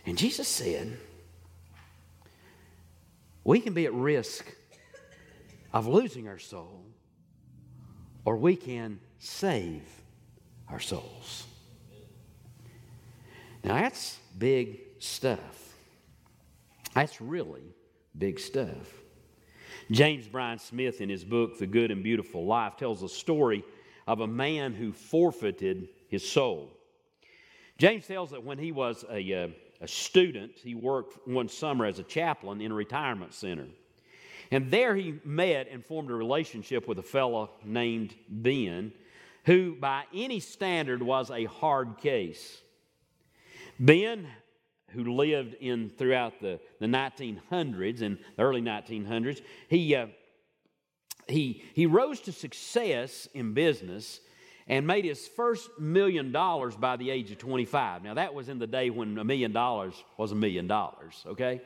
And 0.05 0.19
Jesus 0.19 0.49
said, 0.49 0.99
we 3.43 3.59
can 3.59 3.73
be 3.73 3.87
at 3.87 3.95
risk 3.95 4.55
of 5.73 5.87
losing 5.87 6.29
our 6.29 6.39
soul, 6.39 6.85
or 8.27 8.37
we 8.37 8.55
can 8.55 9.01
save 9.19 9.85
our 10.69 10.79
souls. 10.79 11.47
Now, 13.65 13.81
that's 13.81 14.19
big 14.37 14.79
stuff. 14.99 15.75
That's 16.95 17.19
really 17.19 17.65
big 18.19 18.39
stuff. 18.39 19.02
James 19.91 20.27
Bryan 20.29 20.59
Smith, 20.59 21.01
in 21.01 21.09
his 21.09 21.25
book, 21.25 21.59
The 21.59 21.67
Good 21.67 21.91
and 21.91 22.03
Beautiful 22.03 22.47
Life, 22.47 22.77
tells 22.77 23.03
a 23.03 23.09
story 23.09 23.65
of 24.07 24.21
a 24.21 24.27
man 24.27 24.75
who 24.75 24.93
forfeited 24.93 25.89
his 26.09 26.29
soul. 26.29 26.71
James 27.79 28.07
tells 28.07 28.31
that 28.31 28.45
when 28.45 28.59
he 28.59 28.73
was 28.73 29.05
a, 29.11 29.45
uh, 29.45 29.49
a 29.81 29.89
student, 29.89 30.53
he 30.63 30.75
worked 30.75 31.27
one 31.27 31.49
summer 31.49 31.85
as 31.87 31.99
a 31.99 32.05
chaplain 32.05 32.61
in 32.61 32.71
a 32.71 32.75
retirement 32.75 33.35
center. 33.35 33.67
And 34.51 34.71
there 34.71 34.95
he 34.95 35.19
met 35.25 35.69
and 35.71 35.85
formed 35.85 36.11
a 36.11 36.15
relationship 36.15 36.87
with 36.87 36.99
a 36.99 37.03
fellow 37.03 37.51
named 37.65 38.15
Ben 38.29 38.93
who, 39.45 39.75
by 39.75 40.05
any 40.15 40.41
standard, 40.41 41.03
was 41.03 41.31
a 41.31 41.47
hard 41.47 41.99
case. 41.99 42.61
Ben, 43.81 44.29
who 44.93 45.13
lived 45.15 45.55
in 45.55 45.91
throughout 45.97 46.41
the, 46.41 46.61
the 46.81 46.87
1900s 46.87 48.03
and 48.03 48.19
the 48.37 48.43
early 48.43 48.63
1900s. 48.63 49.41
He, 49.69 49.95
uh, 49.95 50.07
he, 51.29 51.63
he 51.75 51.87
rose 51.87 52.21
to 52.23 52.33
success 52.33 53.29
in 53.35 53.55
business 53.55 54.21
and 54.69 54.87
made 54.87 55.05
his 55.05 55.27
first 55.27 55.69
million 55.79 56.33
dollars 56.33 56.77
by 56.77 56.97
the 56.97 57.11
age 57.11 57.31
of 57.31 57.39
25. 57.39 58.05
Now, 58.05 58.15
that 58.15 58.35
was 58.35 58.49
in 58.49 58.59
the 58.59 58.67
day 58.67 58.91
when 58.91 59.19
a 59.19 59.25
million 59.25 59.53
dollars 59.53 59.95
was 60.17 60.33
a 60.33 60.37
million 60.37 60.67
dollars, 60.67 61.25
okay? 61.27 61.61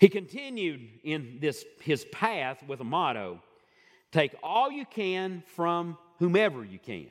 He 0.00 0.08
continued 0.08 0.88
in 1.04 1.38
this, 1.40 1.64
his 1.80 2.04
path 2.06 2.62
with 2.66 2.80
a 2.80 2.84
motto 2.84 3.42
take 4.12 4.34
all 4.42 4.70
you 4.70 4.84
can 4.86 5.42
from 5.54 5.98
whomever 6.18 6.64
you 6.64 6.78
can. 6.78 7.08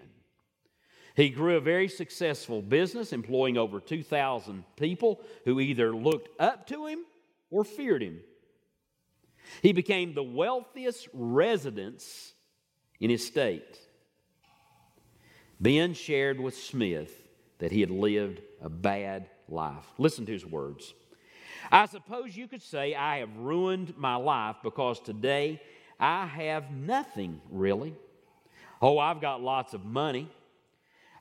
He 1.16 1.30
grew 1.30 1.56
a 1.56 1.62
very 1.62 1.88
successful 1.88 2.62
business, 2.62 3.14
employing 3.14 3.58
over 3.58 3.80
2,000 3.80 4.64
people 4.76 5.22
who 5.46 5.60
either 5.60 5.96
looked 5.96 6.30
up 6.40 6.68
to 6.68 6.88
him 6.88 7.06
or 7.50 7.64
feared 7.64 8.04
him. 8.04 8.20
He 9.62 9.72
became 9.72 10.14
the 10.14 10.24
wealthiest 10.24 11.08
residence 11.14 12.34
in 13.00 13.10
his 13.10 13.26
state. 13.26 13.80
Ben 15.60 15.94
shared 15.94 16.40
with 16.40 16.56
Smith 16.56 17.24
that 17.60 17.72
he 17.72 17.80
had 17.80 17.92
lived 17.92 18.42
a 18.62 18.70
bad 18.70 19.30
life. 19.48 19.86
Listen 19.98 20.26
to 20.26 20.34
his 20.34 20.46
words. 20.46 20.94
I 21.72 21.86
suppose 21.86 22.36
you 22.36 22.48
could 22.48 22.62
say 22.62 22.94
I 22.94 23.20
have 23.20 23.38
ruined 23.38 23.96
my 23.98 24.16
life 24.16 24.58
because 24.64 25.00
today 25.00 25.62
I 26.00 26.26
have 26.26 26.72
nothing 26.72 27.40
really. 27.50 27.96
Oh, 28.82 29.00
I've 29.00 29.22
got 29.22 29.42
lots 29.42 29.74
of 29.74 29.86
money. 29.86 30.30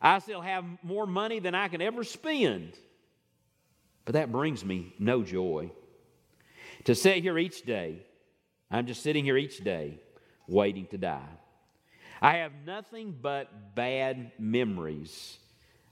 I 0.05 0.19
still 0.19 0.43
have 0.43 0.67
more 0.83 1.07
money 1.07 1.39
than 1.39 1.55
I 1.55 1.69
can 1.69 1.81
ever 1.81 2.05
spend. 2.05 2.75
But 4.05 4.13
that 4.13 4.31
brings 4.31 4.63
me 4.63 4.95
no 4.99 5.23
joy. 5.23 5.73
To 6.85 6.95
sit 6.95 7.23
here 7.23 7.39
each 7.39 7.63
day, 7.63 8.05
I'm 8.71 8.87
just 8.87 9.03
sitting 9.03 9.25
here 9.25 9.39
each 9.39 9.65
day 9.65 9.99
waiting 10.47 10.87
to 10.89 10.99
die. 10.99 11.39
I 12.21 12.37
have 12.37 12.53
nothing 12.67 13.17
but 13.19 13.75
bad 13.75 14.33
memories. 14.39 15.39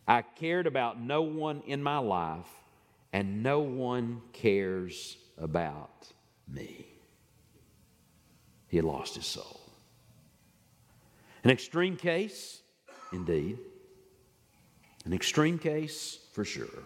I 0.06 0.20
cared 0.20 0.66
about 0.66 1.00
no 1.00 1.22
one 1.22 1.62
in 1.66 1.82
my 1.82 1.96
life, 1.96 2.48
and 3.14 3.42
no 3.42 3.60
one 3.60 4.20
cares 4.34 5.16
about 5.38 6.06
me. 6.46 6.86
He 8.68 8.76
had 8.76 8.84
lost 8.84 9.14
his 9.14 9.26
soul. 9.26 9.60
An 11.44 11.50
extreme 11.50 11.96
case, 11.96 12.60
indeed. 13.10 13.58
An 15.04 15.12
extreme 15.12 15.58
case, 15.58 16.18
for 16.32 16.44
sure. 16.44 16.84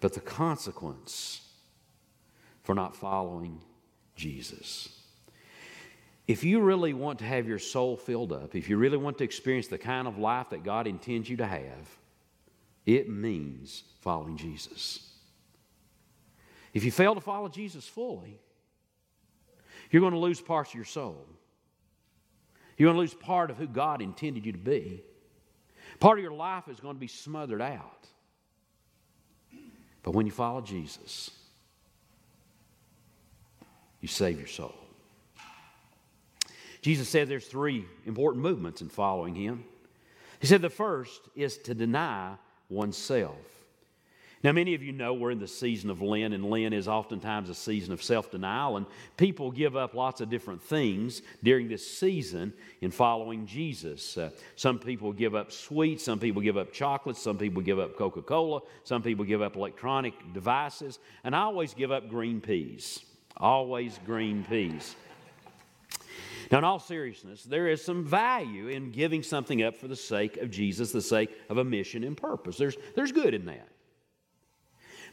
But 0.00 0.12
the 0.12 0.20
consequence 0.20 1.40
for 2.62 2.74
not 2.74 2.96
following 2.96 3.60
Jesus. 4.14 4.88
If 6.26 6.42
you 6.42 6.60
really 6.60 6.92
want 6.92 7.20
to 7.20 7.24
have 7.24 7.46
your 7.46 7.60
soul 7.60 7.96
filled 7.96 8.32
up, 8.32 8.54
if 8.56 8.68
you 8.68 8.76
really 8.76 8.96
want 8.96 9.18
to 9.18 9.24
experience 9.24 9.68
the 9.68 9.78
kind 9.78 10.08
of 10.08 10.18
life 10.18 10.50
that 10.50 10.64
God 10.64 10.86
intends 10.86 11.30
you 11.30 11.36
to 11.36 11.46
have, 11.46 11.98
it 12.84 13.08
means 13.08 13.84
following 14.00 14.36
Jesus. 14.36 15.12
If 16.74 16.84
you 16.84 16.90
fail 16.90 17.14
to 17.14 17.20
follow 17.20 17.48
Jesus 17.48 17.86
fully, 17.86 18.40
you're 19.90 20.00
going 20.00 20.12
to 20.12 20.18
lose 20.18 20.40
parts 20.40 20.70
of 20.70 20.74
your 20.74 20.84
soul. 20.84 21.24
You're 22.76 22.88
going 22.88 22.96
to 22.96 23.00
lose 23.00 23.14
part 23.14 23.50
of 23.50 23.56
who 23.56 23.66
God 23.66 24.02
intended 24.02 24.44
you 24.44 24.52
to 24.52 24.58
be. 24.58 25.02
Part 25.98 26.18
of 26.18 26.22
your 26.22 26.34
life 26.34 26.68
is 26.68 26.80
going 26.80 26.94
to 26.94 27.00
be 27.00 27.06
smothered 27.06 27.62
out. 27.62 28.06
But 30.02 30.12
when 30.12 30.26
you 30.26 30.32
follow 30.32 30.60
Jesus, 30.60 31.30
you 34.00 34.08
save 34.08 34.38
your 34.38 34.46
soul. 34.46 34.74
Jesus 36.82 37.08
said 37.08 37.28
there's 37.28 37.46
three 37.46 37.84
important 38.04 38.44
movements 38.44 38.80
in 38.80 38.88
following 38.88 39.34
him. 39.34 39.64
He 40.38 40.46
said 40.46 40.62
the 40.62 40.70
first 40.70 41.20
is 41.34 41.58
to 41.58 41.74
deny 41.74 42.36
oneself. 42.68 43.34
Now, 44.42 44.52
many 44.52 44.74
of 44.74 44.82
you 44.82 44.92
know 44.92 45.14
we're 45.14 45.30
in 45.30 45.38
the 45.38 45.48
season 45.48 45.88
of 45.88 46.02
Lent, 46.02 46.34
and 46.34 46.50
Lent 46.50 46.74
is 46.74 46.88
oftentimes 46.88 47.48
a 47.48 47.54
season 47.54 47.92
of 47.92 48.02
self 48.02 48.30
denial, 48.30 48.76
and 48.76 48.86
people 49.16 49.50
give 49.50 49.76
up 49.76 49.94
lots 49.94 50.20
of 50.20 50.28
different 50.28 50.62
things 50.62 51.22
during 51.42 51.68
this 51.68 51.88
season 51.88 52.52
in 52.82 52.90
following 52.90 53.46
Jesus. 53.46 54.18
Uh, 54.18 54.30
some 54.54 54.78
people 54.78 55.12
give 55.12 55.34
up 55.34 55.50
sweets, 55.50 56.04
some 56.04 56.18
people 56.18 56.42
give 56.42 56.58
up 56.58 56.72
chocolates, 56.72 57.20
some 57.20 57.38
people 57.38 57.62
give 57.62 57.78
up 57.78 57.96
Coca 57.96 58.20
Cola, 58.20 58.60
some 58.84 59.02
people 59.02 59.24
give 59.24 59.40
up 59.40 59.56
electronic 59.56 60.14
devices, 60.34 60.98
and 61.24 61.34
I 61.34 61.40
always 61.40 61.72
give 61.72 61.90
up 61.90 62.08
green 62.08 62.40
peas. 62.40 63.00
Always 63.38 63.98
green 64.04 64.44
peas. 64.44 64.96
Now, 66.50 66.58
in 66.58 66.64
all 66.64 66.78
seriousness, 66.78 67.42
there 67.42 67.68
is 67.68 67.84
some 67.84 68.04
value 68.04 68.68
in 68.68 68.92
giving 68.92 69.22
something 69.22 69.62
up 69.62 69.76
for 69.76 69.88
the 69.88 69.96
sake 69.96 70.36
of 70.36 70.50
Jesus, 70.50 70.92
the 70.92 71.02
sake 71.02 71.36
of 71.48 71.58
a 71.58 71.64
mission 71.64 72.04
and 72.04 72.16
purpose. 72.16 72.56
There's, 72.56 72.76
there's 72.94 73.12
good 73.12 73.34
in 73.34 73.46
that. 73.46 73.68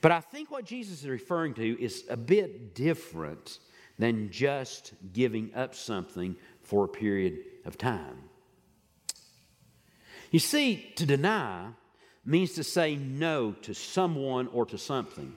But 0.03 0.11
I 0.11 0.19
think 0.19 0.51
what 0.51 0.65
Jesus 0.65 1.03
is 1.03 1.07
referring 1.07 1.53
to 1.53 1.81
is 1.81 2.03
a 2.09 2.17
bit 2.17 2.75
different 2.75 3.59
than 3.97 4.31
just 4.31 4.91
giving 5.13 5.55
up 5.55 5.73
something 5.73 6.35
for 6.61 6.83
a 6.83 6.89
period 6.89 7.39
of 7.63 7.77
time. 7.77 8.17
You 10.29 10.39
see, 10.39 10.91
to 10.97 11.05
deny 11.05 11.69
means 12.25 12.51
to 12.55 12.65
say 12.65 12.97
no 12.97 13.53
to 13.61 13.73
someone 13.73 14.47
or 14.47 14.65
to 14.65 14.77
something. 14.77 15.33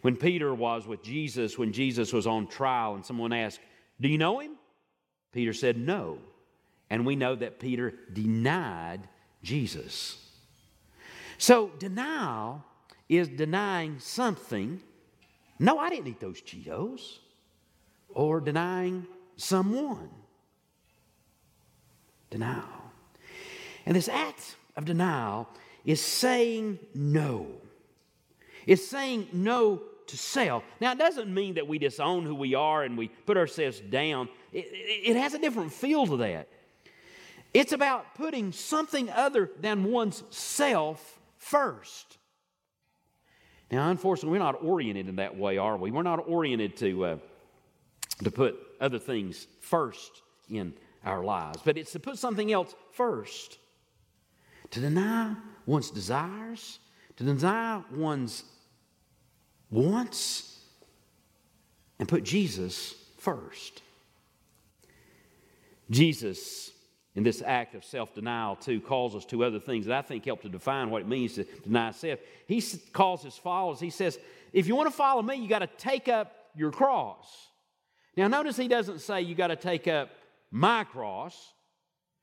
When 0.00 0.16
Peter 0.16 0.54
was 0.54 0.86
with 0.86 1.02
Jesus, 1.02 1.58
when 1.58 1.74
Jesus 1.74 2.10
was 2.10 2.26
on 2.26 2.46
trial, 2.46 2.94
and 2.94 3.04
someone 3.04 3.34
asked, 3.34 3.60
Do 4.00 4.08
you 4.08 4.16
know 4.16 4.38
him? 4.38 4.52
Peter 5.32 5.52
said, 5.52 5.76
No. 5.76 6.20
And 6.88 7.04
we 7.04 7.16
know 7.16 7.34
that 7.34 7.60
Peter 7.60 7.92
denied 8.14 9.10
Jesus. 9.42 10.16
So, 11.36 11.70
denial 11.78 12.64
is 13.08 13.28
denying 13.28 13.98
something. 13.98 14.80
No, 15.58 15.78
I 15.78 15.90
didn't 15.90 16.08
eat 16.08 16.20
those 16.20 16.40
Cheetos. 16.40 17.18
Or 18.08 18.40
denying 18.40 19.06
someone. 19.36 20.10
Denial. 22.30 22.62
And 23.84 23.94
this 23.94 24.08
act 24.08 24.56
of 24.76 24.84
denial 24.84 25.48
is 25.84 26.00
saying 26.00 26.78
no. 26.94 27.46
It's 28.66 28.86
saying 28.86 29.28
no 29.32 29.82
to 30.08 30.16
self. 30.16 30.64
Now, 30.80 30.92
it 30.92 30.98
doesn't 30.98 31.32
mean 31.32 31.54
that 31.54 31.66
we 31.66 31.78
disown 31.78 32.24
who 32.24 32.34
we 32.34 32.54
are 32.54 32.82
and 32.82 32.96
we 32.96 33.08
put 33.08 33.36
ourselves 33.36 33.80
down. 33.80 34.28
It, 34.52 34.66
it, 34.72 35.10
it 35.10 35.16
has 35.16 35.34
a 35.34 35.38
different 35.38 35.72
feel 35.72 36.06
to 36.06 36.16
that. 36.18 36.48
It's 37.54 37.72
about 37.72 38.14
putting 38.14 38.52
something 38.52 39.08
other 39.10 39.50
than 39.60 39.84
one's 39.84 40.22
self 40.30 41.18
first. 41.38 42.15
Now, 43.70 43.90
unfortunately, 43.90 44.38
we're 44.38 44.44
not 44.44 44.62
oriented 44.62 45.08
in 45.08 45.16
that 45.16 45.36
way, 45.36 45.58
are 45.58 45.76
we? 45.76 45.90
We're 45.90 46.02
not 46.02 46.28
oriented 46.28 46.76
to, 46.78 47.04
uh, 47.04 47.18
to 48.22 48.30
put 48.30 48.56
other 48.80 48.98
things 48.98 49.46
first 49.60 50.22
in 50.48 50.72
our 51.04 51.24
lives, 51.24 51.60
but 51.64 51.76
it's 51.76 51.92
to 51.92 52.00
put 52.00 52.18
something 52.18 52.52
else 52.52 52.74
first. 52.92 53.58
To 54.72 54.80
deny 54.80 55.34
one's 55.64 55.90
desires, 55.90 56.78
to 57.16 57.24
deny 57.24 57.82
one's 57.92 58.44
wants, 59.70 60.58
and 61.98 62.08
put 62.08 62.24
Jesus 62.24 62.94
first. 63.18 63.82
Jesus 65.90 66.72
in 67.16 67.22
this 67.22 67.42
act 67.44 67.74
of 67.74 67.84
self 67.84 68.14
denial, 68.14 68.54
too, 68.56 68.80
calls 68.80 69.16
us 69.16 69.24
to 69.26 69.42
other 69.42 69.58
things 69.58 69.86
that 69.86 69.96
I 69.96 70.02
think 70.02 70.26
help 70.26 70.42
to 70.42 70.48
define 70.48 70.90
what 70.90 71.02
it 71.02 71.08
means 71.08 71.34
to 71.34 71.44
deny 71.44 71.90
self. 71.90 72.20
He 72.46 72.62
calls 72.92 73.22
his 73.22 73.34
followers, 73.34 73.80
he 73.80 73.90
says, 73.90 74.18
if 74.52 74.66
you 74.68 74.76
want 74.76 74.90
to 74.90 74.96
follow 74.96 75.22
me, 75.22 75.36
you 75.36 75.48
got 75.48 75.58
to 75.60 75.66
take 75.66 76.08
up 76.08 76.32
your 76.54 76.70
cross. 76.70 77.48
Now, 78.16 78.28
notice 78.28 78.56
he 78.56 78.68
doesn't 78.68 79.00
say 79.00 79.22
you 79.22 79.34
got 79.34 79.48
to 79.48 79.56
take 79.56 79.88
up 79.88 80.10
my 80.50 80.84
cross. 80.84 81.52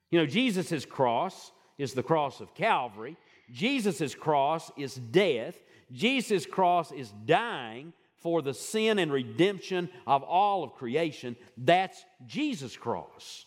You 0.10 0.20
know, 0.20 0.26
Jesus' 0.26 0.86
cross 0.86 1.52
is 1.78 1.94
the 1.94 2.04
cross 2.04 2.40
of 2.40 2.54
Calvary, 2.54 3.18
Jesus' 3.52 4.14
cross 4.14 4.72
is 4.78 4.96
death, 4.96 5.58
Jesus' 5.92 6.46
cross 6.46 6.92
is 6.92 7.12
dying 7.26 7.94
for 8.18 8.42
the 8.42 8.54
sin 8.54 9.00
and 9.00 9.12
redemption 9.12 9.90
of 10.08 10.24
all 10.24 10.64
of 10.64 10.74
creation. 10.74 11.36
That's 11.58 12.06
Jesus' 12.26 12.78
cross. 12.78 13.46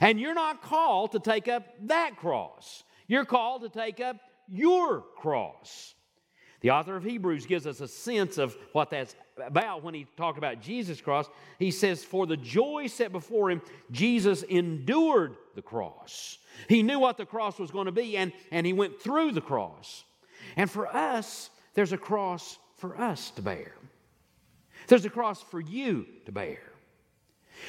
And 0.00 0.20
you're 0.20 0.34
not 0.34 0.62
called 0.62 1.12
to 1.12 1.18
take 1.18 1.48
up 1.48 1.64
that 1.84 2.16
cross. 2.16 2.84
You're 3.06 3.24
called 3.24 3.62
to 3.62 3.68
take 3.68 4.00
up 4.00 4.16
your 4.48 5.02
cross. 5.16 5.94
The 6.60 6.70
author 6.70 6.96
of 6.96 7.04
Hebrews 7.04 7.46
gives 7.46 7.66
us 7.66 7.80
a 7.80 7.88
sense 7.88 8.38
of 8.38 8.56
what 8.72 8.90
that's 8.90 9.14
about 9.44 9.82
when 9.82 9.94
he 9.94 10.06
talked 10.16 10.38
about 10.38 10.60
Jesus' 10.60 11.00
cross. 11.00 11.28
He 11.58 11.70
says, 11.70 12.02
For 12.02 12.26
the 12.26 12.36
joy 12.36 12.86
set 12.86 13.12
before 13.12 13.50
him, 13.50 13.62
Jesus 13.90 14.42
endured 14.42 15.36
the 15.54 15.62
cross. 15.62 16.38
He 16.68 16.82
knew 16.82 16.98
what 16.98 17.18
the 17.18 17.26
cross 17.26 17.58
was 17.58 17.70
going 17.70 17.86
to 17.86 17.92
be, 17.92 18.16
and, 18.16 18.32
and 18.50 18.66
he 18.66 18.72
went 18.72 19.00
through 19.00 19.32
the 19.32 19.40
cross. 19.40 20.04
And 20.56 20.70
for 20.70 20.86
us, 20.86 21.50
there's 21.74 21.92
a 21.92 21.98
cross 21.98 22.58
for 22.78 22.98
us 22.98 23.30
to 23.32 23.42
bear. 23.42 23.74
There's 24.88 25.04
a 25.04 25.10
cross 25.10 25.42
for 25.42 25.60
you 25.60 26.06
to 26.24 26.32
bear. 26.32 26.60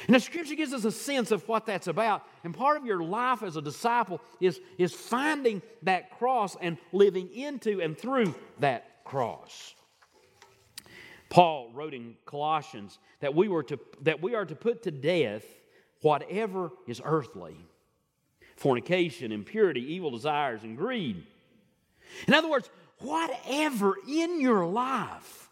And 0.06 0.14
the 0.14 0.20
scripture 0.20 0.54
gives 0.54 0.72
us 0.72 0.84
a 0.84 0.92
sense 0.92 1.30
of 1.30 1.46
what 1.48 1.66
that's 1.66 1.86
about. 1.86 2.24
And 2.44 2.54
part 2.54 2.76
of 2.76 2.84
your 2.84 3.02
life 3.02 3.42
as 3.42 3.56
a 3.56 3.62
disciple 3.62 4.20
is, 4.40 4.60
is 4.76 4.92
finding 4.92 5.62
that 5.82 6.18
cross 6.18 6.56
and 6.60 6.78
living 6.92 7.28
into 7.34 7.80
and 7.80 7.96
through 7.96 8.34
that 8.60 9.04
cross. 9.04 9.74
Paul 11.30 11.70
wrote 11.74 11.94
in 11.94 12.16
Colossians 12.24 12.98
that 13.20 13.34
we, 13.34 13.48
were 13.48 13.62
to, 13.64 13.78
that 14.02 14.22
we 14.22 14.34
are 14.34 14.44
to 14.44 14.54
put 14.54 14.84
to 14.84 14.90
death 14.90 15.44
whatever 16.00 16.70
is 16.86 17.00
earthly 17.04 17.56
fornication, 18.56 19.30
impurity, 19.30 19.94
evil 19.94 20.10
desires, 20.10 20.64
and 20.64 20.76
greed. 20.76 21.24
In 22.26 22.34
other 22.34 22.50
words, 22.50 22.68
whatever 22.98 23.94
in 24.08 24.40
your 24.40 24.66
life 24.66 25.47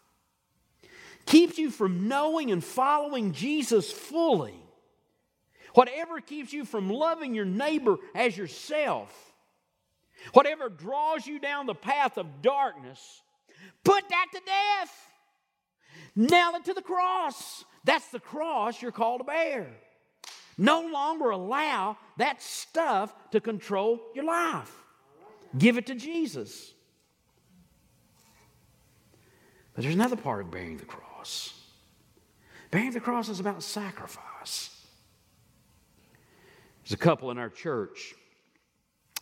keeps 1.27 1.59
you 1.59 1.69
from 1.69 2.07
knowing 2.07 2.49
and 2.51 2.63
following 2.63 3.33
Jesus 3.33 3.91
fully, 3.91 4.55
whatever 5.75 6.19
keeps 6.19 6.51
you 6.51 6.65
from 6.65 6.89
loving 6.89 7.35
your 7.35 7.45
neighbor 7.45 7.97
as 8.15 8.35
yourself, 8.35 9.13
whatever 10.33 10.69
draws 10.69 11.27
you 11.27 11.37
down 11.39 11.67
the 11.67 11.75
path 11.75 12.17
of 12.17 12.41
darkness, 12.41 13.21
put 13.83 14.09
that 14.09 14.25
to 14.33 14.41
death. 14.43 15.03
Nail 16.15 16.55
it 16.55 16.65
to 16.65 16.73
the 16.73 16.81
cross. 16.81 17.63
That's 17.83 18.07
the 18.09 18.19
cross 18.19 18.81
you're 18.81 18.91
called 18.91 19.19
to 19.19 19.23
bear. 19.23 19.67
No 20.57 20.87
longer 20.87 21.29
allow 21.29 21.97
that 22.17 22.41
stuff 22.41 23.13
to 23.31 23.39
control 23.39 23.99
your 24.15 24.25
life. 24.25 24.71
Give 25.55 25.77
it 25.77 25.85
to 25.87 25.95
Jesus. 25.95 26.73
But 29.75 29.83
there's 29.83 29.93
another 29.93 30.15
part 30.15 30.41
of 30.41 30.49
bearing 30.49 30.77
the 30.77 30.85
cross. 30.85 31.06
Bearing 32.71 32.91
the 32.91 32.99
cross 32.99 33.29
is 33.29 33.39
about 33.39 33.63
sacrifice. 33.63 34.69
There's 36.83 36.93
a 36.93 36.97
couple 36.97 37.31
in 37.31 37.37
our 37.37 37.49
church, 37.49 38.13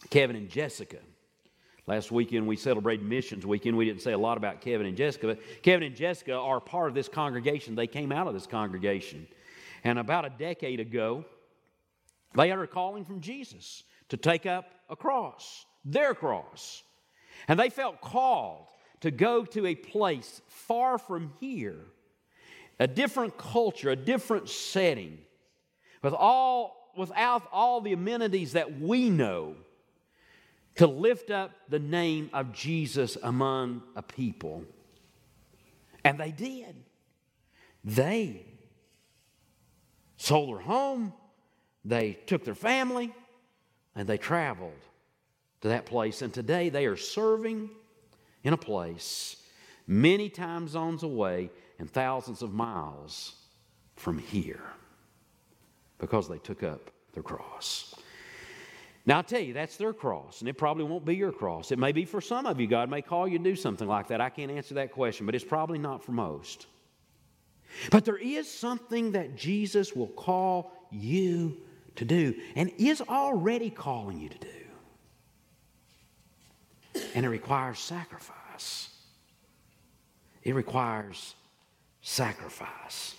Kevin 0.09 0.35
and 0.35 0.49
Jessica. 0.49 0.97
Last 1.87 2.11
weekend 2.11 2.47
we 2.47 2.55
celebrated 2.55 3.05
Missions 3.05 3.45
Weekend. 3.45 3.77
We 3.77 3.85
didn't 3.85 4.01
say 4.01 4.13
a 4.13 4.17
lot 4.17 4.37
about 4.37 4.61
Kevin 4.61 4.87
and 4.87 4.97
Jessica, 4.97 5.27
but 5.27 5.39
Kevin 5.61 5.83
and 5.83 5.95
Jessica 5.95 6.33
are 6.33 6.59
part 6.59 6.89
of 6.89 6.95
this 6.95 7.07
congregation. 7.07 7.75
They 7.75 7.87
came 7.87 8.11
out 8.11 8.27
of 8.27 8.33
this 8.33 8.47
congregation. 8.47 9.27
And 9.83 9.99
about 9.99 10.25
a 10.25 10.31
decade 10.31 10.79
ago, 10.79 11.25
they 12.35 12.49
had 12.49 12.57
a 12.57 12.67
calling 12.67 13.05
from 13.05 13.21
Jesus 13.21 13.83
to 14.09 14.17
take 14.17 14.47
up 14.47 14.71
a 14.89 14.95
cross, 14.95 15.65
their 15.83 16.15
cross. 16.15 16.81
And 17.47 17.59
they 17.59 17.69
felt 17.69 18.01
called 18.01 18.65
to 19.01 19.11
go 19.11 19.45
to 19.45 19.67
a 19.67 19.75
place 19.75 20.41
far 20.47 20.97
from 20.97 21.33
here, 21.39 21.85
a 22.79 22.87
different 22.87 23.37
culture, 23.37 23.89
a 23.89 23.95
different 23.95 24.49
setting, 24.49 25.17
with 26.01 26.13
all, 26.13 26.91
without 26.95 27.43
all 27.51 27.81
the 27.81 27.93
amenities 27.93 28.53
that 28.53 28.79
we 28.79 29.09
know 29.09 29.55
to 30.75 30.87
lift 30.87 31.31
up 31.31 31.51
the 31.69 31.79
name 31.79 32.29
of 32.33 32.51
Jesus 32.51 33.17
among 33.23 33.81
a 33.95 34.01
people. 34.01 34.63
And 36.03 36.19
they 36.19 36.31
did. 36.31 36.75
They 37.83 38.45
sold 40.17 40.49
their 40.49 40.59
home, 40.59 41.13
they 41.83 42.13
took 42.25 42.43
their 42.43 42.55
family, 42.55 43.13
and 43.95 44.07
they 44.07 44.17
traveled 44.17 44.73
to 45.61 45.69
that 45.69 45.85
place. 45.85 46.21
And 46.21 46.33
today 46.33 46.69
they 46.69 46.85
are 46.85 46.97
serving 46.97 47.69
in 48.43 48.53
a 48.53 48.57
place 48.57 49.37
many 49.87 50.29
time 50.29 50.67
zones 50.67 51.03
away 51.03 51.49
and 51.79 51.89
thousands 51.89 52.41
of 52.41 52.53
miles 52.53 53.35
from 53.95 54.17
here 54.17 54.63
because 55.99 56.27
they 56.27 56.37
took 56.39 56.63
up 56.63 56.91
their 57.13 57.23
cross. 57.23 57.95
Now, 59.05 59.17
I'll 59.17 59.23
tell 59.23 59.39
you, 59.39 59.53
that's 59.53 59.77
their 59.77 59.93
cross, 59.93 60.39
and 60.41 60.49
it 60.49 60.57
probably 60.57 60.83
won't 60.83 61.05
be 61.05 61.15
your 61.15 61.31
cross. 61.31 61.71
It 61.71 61.77
may 61.77 61.91
be 61.91 62.05
for 62.05 62.21
some 62.21 62.47
of 62.47 62.59
you. 62.59 62.65
God 62.65 62.89
may 62.89 63.03
call 63.03 63.27
you 63.27 63.37
to 63.37 63.43
do 63.43 63.55
something 63.55 63.87
like 63.87 64.07
that. 64.07 64.19
I 64.19 64.29
can't 64.29 64.51
answer 64.51 64.73
that 64.75 64.91
question, 64.91 65.27
but 65.27 65.35
it's 65.35 65.45
probably 65.45 65.77
not 65.77 66.03
for 66.03 66.11
most. 66.11 66.65
But 67.91 68.03
there 68.03 68.17
is 68.17 68.49
something 68.49 69.11
that 69.11 69.35
Jesus 69.35 69.95
will 69.95 70.07
call 70.07 70.71
you 70.91 71.57
to 71.97 72.05
do 72.05 72.33
and 72.55 72.71
is 72.77 73.01
already 73.01 73.69
calling 73.69 74.19
you 74.19 74.29
to 74.29 74.37
do. 74.39 74.47
And 77.13 77.25
it 77.25 77.29
requires 77.29 77.77
sacrifice. 77.79 78.89
It 80.41 80.55
requires 80.55 81.35
sacrifice. 82.05 83.15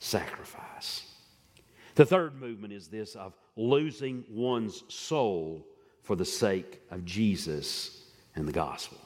Sacrifice. 0.00 1.06
The 1.94 2.04
third 2.04 2.38
movement 2.38 2.74
is 2.74 2.88
this 2.88 3.16
of 3.16 3.32
losing 3.56 4.22
one's 4.30 4.84
soul 4.88 5.66
for 6.02 6.14
the 6.14 6.24
sake 6.24 6.82
of 6.90 7.06
Jesus 7.06 8.04
and 8.36 8.46
the 8.46 8.52
gospel. 8.52 8.98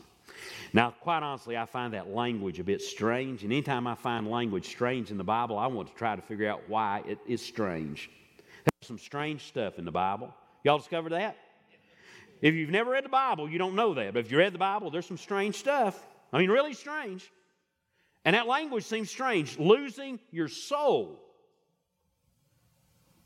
Now, 0.72 0.90
quite 0.90 1.22
honestly, 1.22 1.56
I 1.56 1.66
find 1.66 1.94
that 1.94 2.08
language 2.08 2.58
a 2.58 2.64
bit 2.64 2.82
strange. 2.82 3.44
And 3.44 3.52
anytime 3.52 3.87
I 3.87 3.94
find 3.94 4.28
language 4.28 4.66
strange 4.66 5.12
in 5.12 5.18
the 5.18 5.24
Bible, 5.24 5.56
I 5.56 5.68
want 5.68 5.88
to 5.88 5.94
try 5.94 6.16
to 6.16 6.22
figure 6.22 6.48
out 6.50 6.62
why 6.66 7.04
it 7.06 7.18
is 7.28 7.40
strange. 7.40 8.10
There's 8.64 8.88
some 8.88 8.98
strange 8.98 9.44
stuff 9.44 9.78
in 9.78 9.84
the 9.84 9.92
Bible. 9.92 10.34
Y'all 10.64 10.78
discovered 10.78 11.12
that? 11.12 11.37
If 12.42 12.54
you've 12.54 12.70
never 12.70 12.90
read 12.90 13.04
the 13.04 13.08
Bible, 13.08 13.48
you 13.48 13.58
don't 13.58 13.76
know 13.76 13.94
that. 13.94 14.14
But 14.14 14.24
if 14.24 14.32
you 14.32 14.38
read 14.38 14.52
the 14.52 14.58
Bible, 14.58 14.90
there's 14.90 15.06
some 15.06 15.16
strange 15.16 15.54
stuff. 15.54 16.04
I 16.32 16.38
mean, 16.38 16.50
really 16.50 16.74
strange. 16.74 17.30
And 18.24 18.34
that 18.34 18.46
language 18.46 18.84
seems 18.84 19.10
strange. 19.10 19.58
Losing 19.58 20.18
your 20.30 20.48
soul 20.48 21.24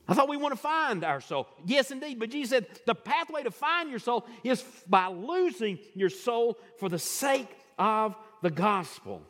I 0.08 0.14
thought 0.14 0.28
we 0.28 0.38
want 0.38 0.54
to 0.54 0.60
find 0.60 1.04
our 1.04 1.20
soul. 1.20 1.46
Yes, 1.66 1.90
indeed. 1.90 2.18
But 2.18 2.30
Jesus 2.30 2.50
said 2.50 2.66
the 2.86 2.94
pathway 2.94 3.42
to 3.42 3.50
find 3.50 3.90
your 3.90 3.98
soul 3.98 4.26
is 4.42 4.64
by 4.88 5.08
losing 5.08 5.78
your 5.94 6.08
soul 6.08 6.58
for 6.78 6.88
the 6.88 6.98
sake 6.98 7.48
of 7.78 8.16
the 8.40 8.50
gospel. 8.50 9.22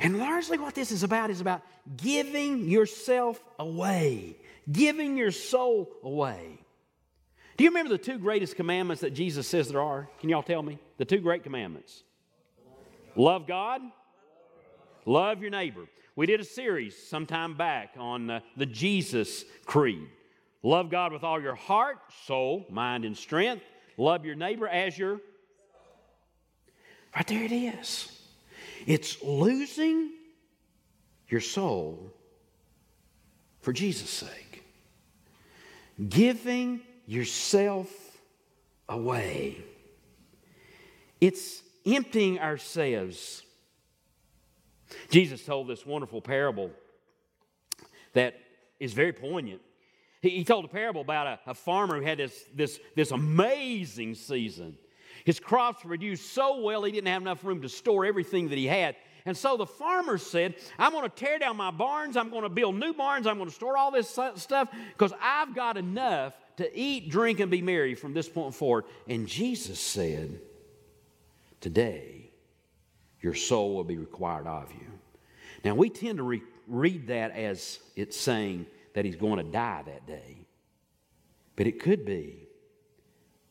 And 0.00 0.18
largely 0.18 0.58
what 0.58 0.74
this 0.74 0.90
is 0.90 1.02
about 1.02 1.30
is 1.30 1.42
about 1.42 1.62
giving 1.98 2.68
yourself 2.68 3.42
away, 3.58 4.38
giving 4.70 5.18
your 5.18 5.30
soul 5.32 5.92
away. 6.02 6.58
Do 7.58 7.64
you 7.64 7.70
remember 7.70 7.90
the 7.90 8.02
two 8.02 8.18
greatest 8.18 8.56
commandments 8.56 9.02
that 9.02 9.12
Jesus 9.12 9.46
says 9.46 9.68
there 9.68 9.80
are? 9.80 10.08
Can 10.20 10.30
y'all 10.30 10.42
tell 10.42 10.62
me? 10.62 10.78
The 10.96 11.04
two 11.04 11.20
great 11.20 11.42
commandments 11.42 12.04
love 13.16 13.46
God, 13.46 13.80
love 15.04 15.40
your 15.40 15.50
neighbor. 15.50 15.86
We 16.14 16.26
did 16.26 16.40
a 16.40 16.44
series 16.44 16.96
sometime 16.96 17.54
back 17.54 17.94
on 17.98 18.30
uh, 18.30 18.40
the 18.56 18.66
Jesus 18.66 19.44
Creed. 19.66 20.08
Love 20.62 20.90
God 20.90 21.12
with 21.12 21.22
all 21.22 21.40
your 21.40 21.54
heart, 21.54 21.98
soul, 22.26 22.66
mind, 22.70 23.04
and 23.04 23.16
strength. 23.16 23.64
Love 23.98 24.24
your 24.24 24.34
neighbor 24.34 24.66
as 24.66 24.96
your. 24.98 25.20
Right 27.14 27.26
there 27.26 27.44
it 27.44 27.52
is. 27.52 28.10
It's 28.86 29.22
losing 29.22 30.10
your 31.28 31.40
soul 31.40 32.12
for 33.60 33.72
Jesus' 33.72 34.10
sake, 34.10 34.64
giving 36.08 36.80
yourself 37.06 37.88
away. 38.88 39.58
It's 41.20 41.62
emptying 41.86 42.38
ourselves 42.38 43.42
Jesus 45.10 45.44
told 45.44 45.68
this 45.68 45.84
wonderful 45.84 46.20
parable 46.20 46.70
that 48.12 48.34
is 48.80 48.92
very 48.92 49.12
poignant. 49.12 49.60
He, 50.22 50.30
he 50.30 50.44
told 50.44 50.64
a 50.64 50.68
parable 50.68 51.00
about 51.00 51.26
a, 51.26 51.50
a 51.50 51.54
farmer 51.54 51.96
who 51.96 52.02
had 52.02 52.18
this, 52.18 52.44
this, 52.54 52.80
this 52.94 53.10
amazing 53.10 54.14
season. 54.14 54.76
His 55.24 55.40
crops 55.40 55.82
produced 55.82 56.32
so 56.32 56.60
well, 56.60 56.84
he 56.84 56.92
didn't 56.92 57.08
have 57.08 57.22
enough 57.22 57.44
room 57.44 57.62
to 57.62 57.68
store 57.68 58.04
everything 58.04 58.48
that 58.50 58.58
he 58.58 58.66
had. 58.66 58.96
And 59.24 59.36
so 59.36 59.56
the 59.56 59.66
farmer 59.66 60.18
said, 60.18 60.54
I'm 60.78 60.92
going 60.92 61.02
to 61.02 61.14
tear 61.14 61.40
down 61.40 61.56
my 61.56 61.72
barns. 61.72 62.16
I'm 62.16 62.30
going 62.30 62.44
to 62.44 62.48
build 62.48 62.76
new 62.76 62.92
barns. 62.94 63.26
I'm 63.26 63.38
going 63.38 63.48
to 63.48 63.54
store 63.54 63.76
all 63.76 63.90
this 63.90 64.08
stuff 64.08 64.68
because 64.92 65.12
I've 65.20 65.52
got 65.52 65.76
enough 65.76 66.32
to 66.58 66.78
eat, 66.78 67.10
drink, 67.10 67.40
and 67.40 67.50
be 67.50 67.60
merry 67.60 67.96
from 67.96 68.14
this 68.14 68.28
point 68.28 68.54
forward. 68.54 68.84
And 69.08 69.26
Jesus 69.26 69.80
said, 69.80 70.40
Today, 71.60 72.30
your 73.20 73.34
soul 73.34 73.74
will 73.74 73.84
be 73.84 73.98
required 73.98 74.46
of 74.46 74.70
you. 74.72 74.86
Now, 75.64 75.74
we 75.74 75.90
tend 75.90 76.18
to 76.18 76.22
re- 76.22 76.42
read 76.66 77.08
that 77.08 77.32
as 77.32 77.80
it's 77.96 78.16
saying 78.16 78.66
that 78.94 79.04
he's 79.04 79.16
going 79.16 79.38
to 79.44 79.50
die 79.50 79.82
that 79.86 80.06
day. 80.06 80.38
But 81.56 81.66
it 81.66 81.80
could 81.80 82.04
be 82.04 82.46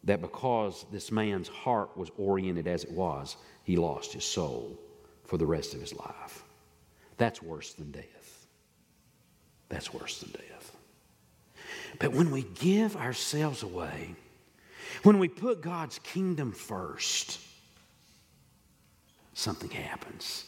that 0.04 0.22
because 0.22 0.86
this 0.91 1.12
man's 1.12 1.48
heart 1.48 1.98
was 1.98 2.12
oriented 2.18 2.68
as 2.68 2.84
it 2.84 2.91
was, 2.91 3.38
he 3.63 3.76
lost 3.76 4.13
his 4.13 4.24
soul 4.24 4.80
for 5.24 5.38
the 5.38 5.46
rest 5.46 5.74
of 5.74 5.82
his 5.82 5.94
life. 5.94 6.44
That's 7.18 7.41
worse 7.41 7.74
than 7.74 7.91
death. 7.91 8.48
That's 9.70 9.94
worse 9.94 10.20
than 10.20 10.32
death. 10.32 10.76
But 12.00 12.13
when 12.13 12.30
we 12.30 12.44
give 12.44 12.96
ourselves 12.96 13.63
away, 13.63 14.15
when 15.04 15.18
we 15.18 15.28
put 15.28 15.62
God's 15.62 16.00
kingdom 16.00 16.52
first, 16.52 17.39
something 19.36 19.69
happens. 19.69 20.45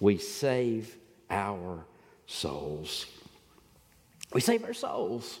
We 0.00 0.18
save 0.18 0.94
our 1.30 1.86
souls. 2.26 3.06
We 4.34 4.42
save 4.42 4.64
our 4.64 4.74
souls. 4.74 5.40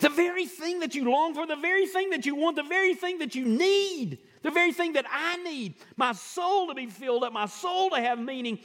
The 0.00 0.10
very 0.10 0.46
thing 0.46 0.80
that 0.80 0.94
you 0.94 1.10
long 1.10 1.34
for, 1.34 1.46
the 1.46 1.56
very 1.56 1.86
thing 1.86 2.10
that 2.10 2.26
you 2.26 2.34
want, 2.34 2.56
the 2.56 2.62
very 2.62 2.94
thing 2.94 3.18
that 3.18 3.34
you 3.34 3.46
need, 3.46 4.18
the 4.42 4.50
very 4.50 4.72
thing 4.72 4.92
that 4.92 5.06
I 5.10 5.42
need, 5.42 5.74
my 5.96 6.12
soul 6.12 6.68
to 6.68 6.74
be 6.74 6.86
filled 6.86 7.24
up, 7.24 7.32
my 7.32 7.46
soul 7.46 7.90
to 7.90 8.00
have 8.00 8.18
meaning, 8.18 8.58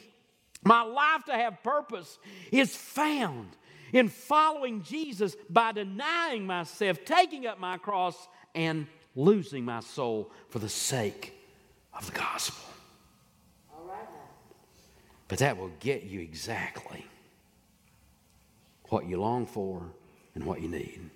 my 0.64 0.82
life 0.82 1.24
to 1.26 1.34
have 1.34 1.64
purpose, 1.64 2.20
is 2.52 2.76
found 2.76 3.56
in 3.94 4.10
following 4.10 4.84
Jesus 4.84 5.36
by 5.50 5.72
denying 5.72 6.46
myself, 6.46 7.06
taking 7.06 7.48
up 7.48 7.60
my 7.60 7.78
cross, 7.78 8.28
and 8.54 8.88
losing 9.16 9.64
my 9.64 9.80
soul 9.80 10.32
for 10.50 10.60
the 10.60 10.70
sake 10.70 11.43
of 11.96 12.06
the 12.06 12.12
gospel. 12.12 12.64
All 13.74 13.86
right 13.88 14.08
But 15.28 15.40
that 15.40 15.58
will 15.58 15.72
get 15.80 16.04
you 16.04 16.20
exactly 16.20 17.06
what 18.90 19.08
you 19.08 19.20
long 19.20 19.46
for 19.46 19.92
and 20.36 20.46
what 20.46 20.62
you 20.62 20.68
need. 20.68 21.10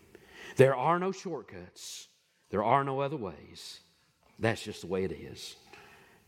There 0.55 0.75
are 0.75 0.99
no 0.99 1.11
shortcuts, 1.11 2.07
there 2.49 2.63
are 2.63 2.83
no 2.83 3.01
other 3.01 3.17
ways. 3.17 3.79
That's 4.39 4.61
just 4.61 4.81
the 4.81 4.87
way 4.87 5.03
it 5.03 5.11
is. 5.11 5.55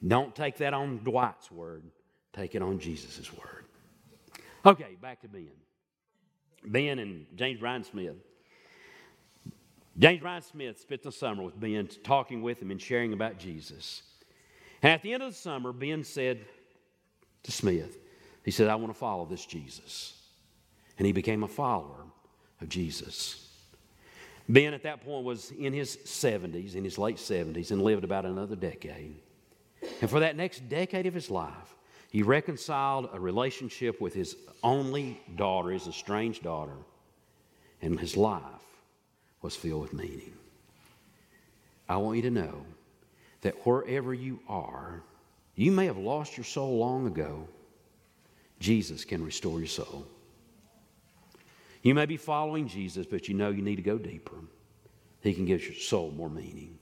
Don't 0.06 0.36
take 0.36 0.58
that 0.58 0.74
on 0.74 1.00
Dwight's 1.04 1.52
word, 1.52 1.84
take 2.34 2.56
it 2.56 2.62
on 2.62 2.80
Jesus' 2.80 3.32
word. 3.34 3.66
Okay, 4.66 4.98
back 5.02 5.22
to 5.22 5.28
Ben. 5.28 5.50
Ben 6.66 7.00
and 7.00 7.26
James 7.36 7.60
Bryan 7.60 7.84
Smith. 7.84 8.16
James 9.98 10.22
Bryan 10.22 10.42
Smith 10.42 10.80
spent 10.80 11.04
the 11.04 11.12
summer 11.12 11.44
with 11.44 11.60
Ben, 11.60 11.88
talking 12.04 12.42
with 12.42 12.62
him 12.62 12.72
and 12.72 12.82
sharing 12.82 13.14
about 13.14 13.38
Jesus. 13.38 14.04
And 14.82 14.94
at 14.94 15.02
the 15.02 15.14
end 15.14 15.24
of 15.24 15.32
the 15.32 15.38
summer, 15.38 15.74
Ben 15.74 16.04
said 16.04 16.46
to 17.44 17.52
Smith, 17.52 17.98
he 18.44 18.52
said, 18.52 18.68
I 18.68 18.76
want 18.76 18.94
to 18.94 18.98
follow 18.98 19.26
this 19.26 19.46
Jesus. 19.46 20.18
And 20.98 21.06
he 21.06 21.12
became 21.12 21.44
a 21.44 21.48
follower 21.48 22.06
of 22.62 22.70
Jesus. 22.70 23.48
Ben 24.48 24.74
at 24.74 24.84
that 24.84 25.06
point 25.06 25.26
was 25.26 25.52
in 25.52 25.74
his 25.74 25.98
70s, 25.98 26.76
in 26.76 26.84
his 26.84 26.98
late 26.98 27.18
70s, 27.18 27.72
and 27.72 27.82
lived 27.82 28.04
about 28.04 28.26
another 28.26 28.56
decade. 28.56 29.16
And 30.02 30.10
for 30.10 30.22
that 30.22 30.36
next 30.36 30.68
decade 30.68 31.06
of 31.06 31.14
his 31.14 31.30
life, 31.30 31.76
he 32.10 32.24
reconciled 32.24 33.10
a 33.14 33.20
relationship 33.20 34.02
with 34.02 34.14
his 34.14 34.36
only 34.64 35.22
daughter, 35.36 35.70
his 35.70 35.88
estranged 35.88 36.42
daughter, 36.44 36.76
and 37.82 38.00
his 38.00 38.18
life 38.18 38.44
was 39.42 39.56
filled 39.56 39.84
with 39.84 39.94
meaning. 39.94 40.34
I 41.88 41.98
want 41.98 42.18
you 42.18 42.24
to 42.24 42.32
know 42.32 42.66
that 43.42 43.66
wherever 43.66 44.14
you 44.14 44.40
are, 44.48 45.04
you 45.56 45.72
may 45.72 45.86
have 45.86 45.98
lost 45.98 46.38
your 46.38 46.44
soul 46.44 46.78
long 46.78 47.08
ago. 47.08 47.48
Jesus 48.60 49.06
can 49.06 49.24
restore 49.24 49.60
your 49.60 49.68
soul. 49.68 50.06
You 51.82 51.94
may 51.94 52.06
be 52.06 52.18
following 52.18 52.68
Jesus, 52.68 53.06
but 53.06 53.28
you 53.28 53.34
know 53.34 53.50
you 53.50 53.62
need 53.62 53.78
to 53.78 53.82
go 53.82 53.98
deeper. 53.98 54.36
He 55.22 55.34
can 55.34 55.46
give 55.46 55.64
your 55.64 55.76
soul 55.76 56.12
more 56.12 56.30
meaning. 56.30 56.78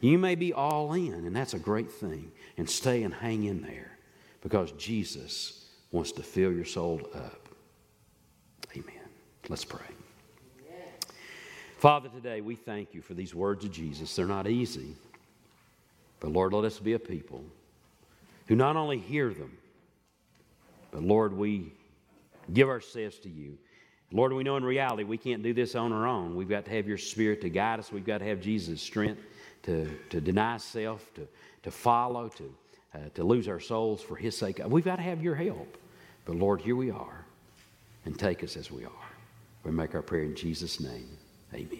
You 0.00 0.18
may 0.18 0.34
be 0.34 0.52
all 0.52 0.92
in, 0.94 1.12
and 1.12 1.34
that's 1.34 1.54
a 1.54 1.58
great 1.58 1.90
thing, 1.90 2.32
and 2.56 2.68
stay 2.68 3.02
and 3.02 3.12
hang 3.12 3.44
in 3.44 3.60
there 3.60 3.98
because 4.40 4.72
Jesus 4.72 5.66
wants 5.90 6.12
to 6.12 6.22
fill 6.22 6.52
your 6.52 6.64
soul 6.64 7.00
up. 7.14 7.48
Amen. 8.76 9.08
Let's 9.48 9.64
pray. 9.64 9.80
Father, 11.78 12.10
today 12.10 12.42
we 12.42 12.56
thank 12.56 12.92
you 12.92 13.00
for 13.00 13.14
these 13.14 13.34
words 13.34 13.64
of 13.64 13.72
Jesus. 13.72 14.14
They're 14.14 14.26
not 14.26 14.46
easy, 14.46 14.96
but 16.20 16.30
Lord, 16.30 16.52
let 16.52 16.64
us 16.64 16.78
be 16.78 16.92
a 16.92 16.98
people 16.98 17.44
who 18.46 18.54
not 18.54 18.76
only 18.76 18.98
hear 18.98 19.30
them, 19.30 19.56
but 20.90 21.02
Lord, 21.02 21.32
we 21.36 21.72
give 22.52 22.68
ourselves 22.68 23.18
to 23.20 23.28
you. 23.28 23.58
Lord, 24.12 24.32
we 24.32 24.42
know 24.42 24.56
in 24.56 24.64
reality 24.64 25.04
we 25.04 25.18
can't 25.18 25.42
do 25.42 25.54
this 25.54 25.74
on 25.74 25.92
our 25.92 26.06
own. 26.06 26.34
We've 26.34 26.48
got 26.48 26.64
to 26.64 26.70
have 26.72 26.86
your 26.88 26.98
spirit 26.98 27.40
to 27.42 27.48
guide 27.48 27.78
us. 27.78 27.92
We've 27.92 28.04
got 28.04 28.18
to 28.18 28.24
have 28.24 28.40
Jesus' 28.40 28.82
strength 28.82 29.22
to, 29.62 29.88
to 30.10 30.20
deny 30.20 30.56
self, 30.56 31.12
to, 31.14 31.28
to 31.62 31.70
follow, 31.70 32.28
to, 32.28 32.54
uh, 32.94 32.98
to 33.14 33.24
lose 33.24 33.46
our 33.46 33.60
souls 33.60 34.02
for 34.02 34.16
his 34.16 34.36
sake. 34.36 34.60
We've 34.66 34.84
got 34.84 34.96
to 34.96 35.02
have 35.02 35.22
your 35.22 35.36
help. 35.36 35.78
But 36.24 36.36
Lord, 36.36 36.60
here 36.60 36.76
we 36.76 36.90
are. 36.90 37.24
And 38.04 38.18
take 38.18 38.42
us 38.42 38.56
as 38.56 38.70
we 38.70 38.84
are. 38.84 38.90
We 39.62 39.70
make 39.70 39.94
our 39.94 40.02
prayer 40.02 40.24
in 40.24 40.34
Jesus' 40.34 40.80
name. 40.80 41.08
Amen. 41.54 41.78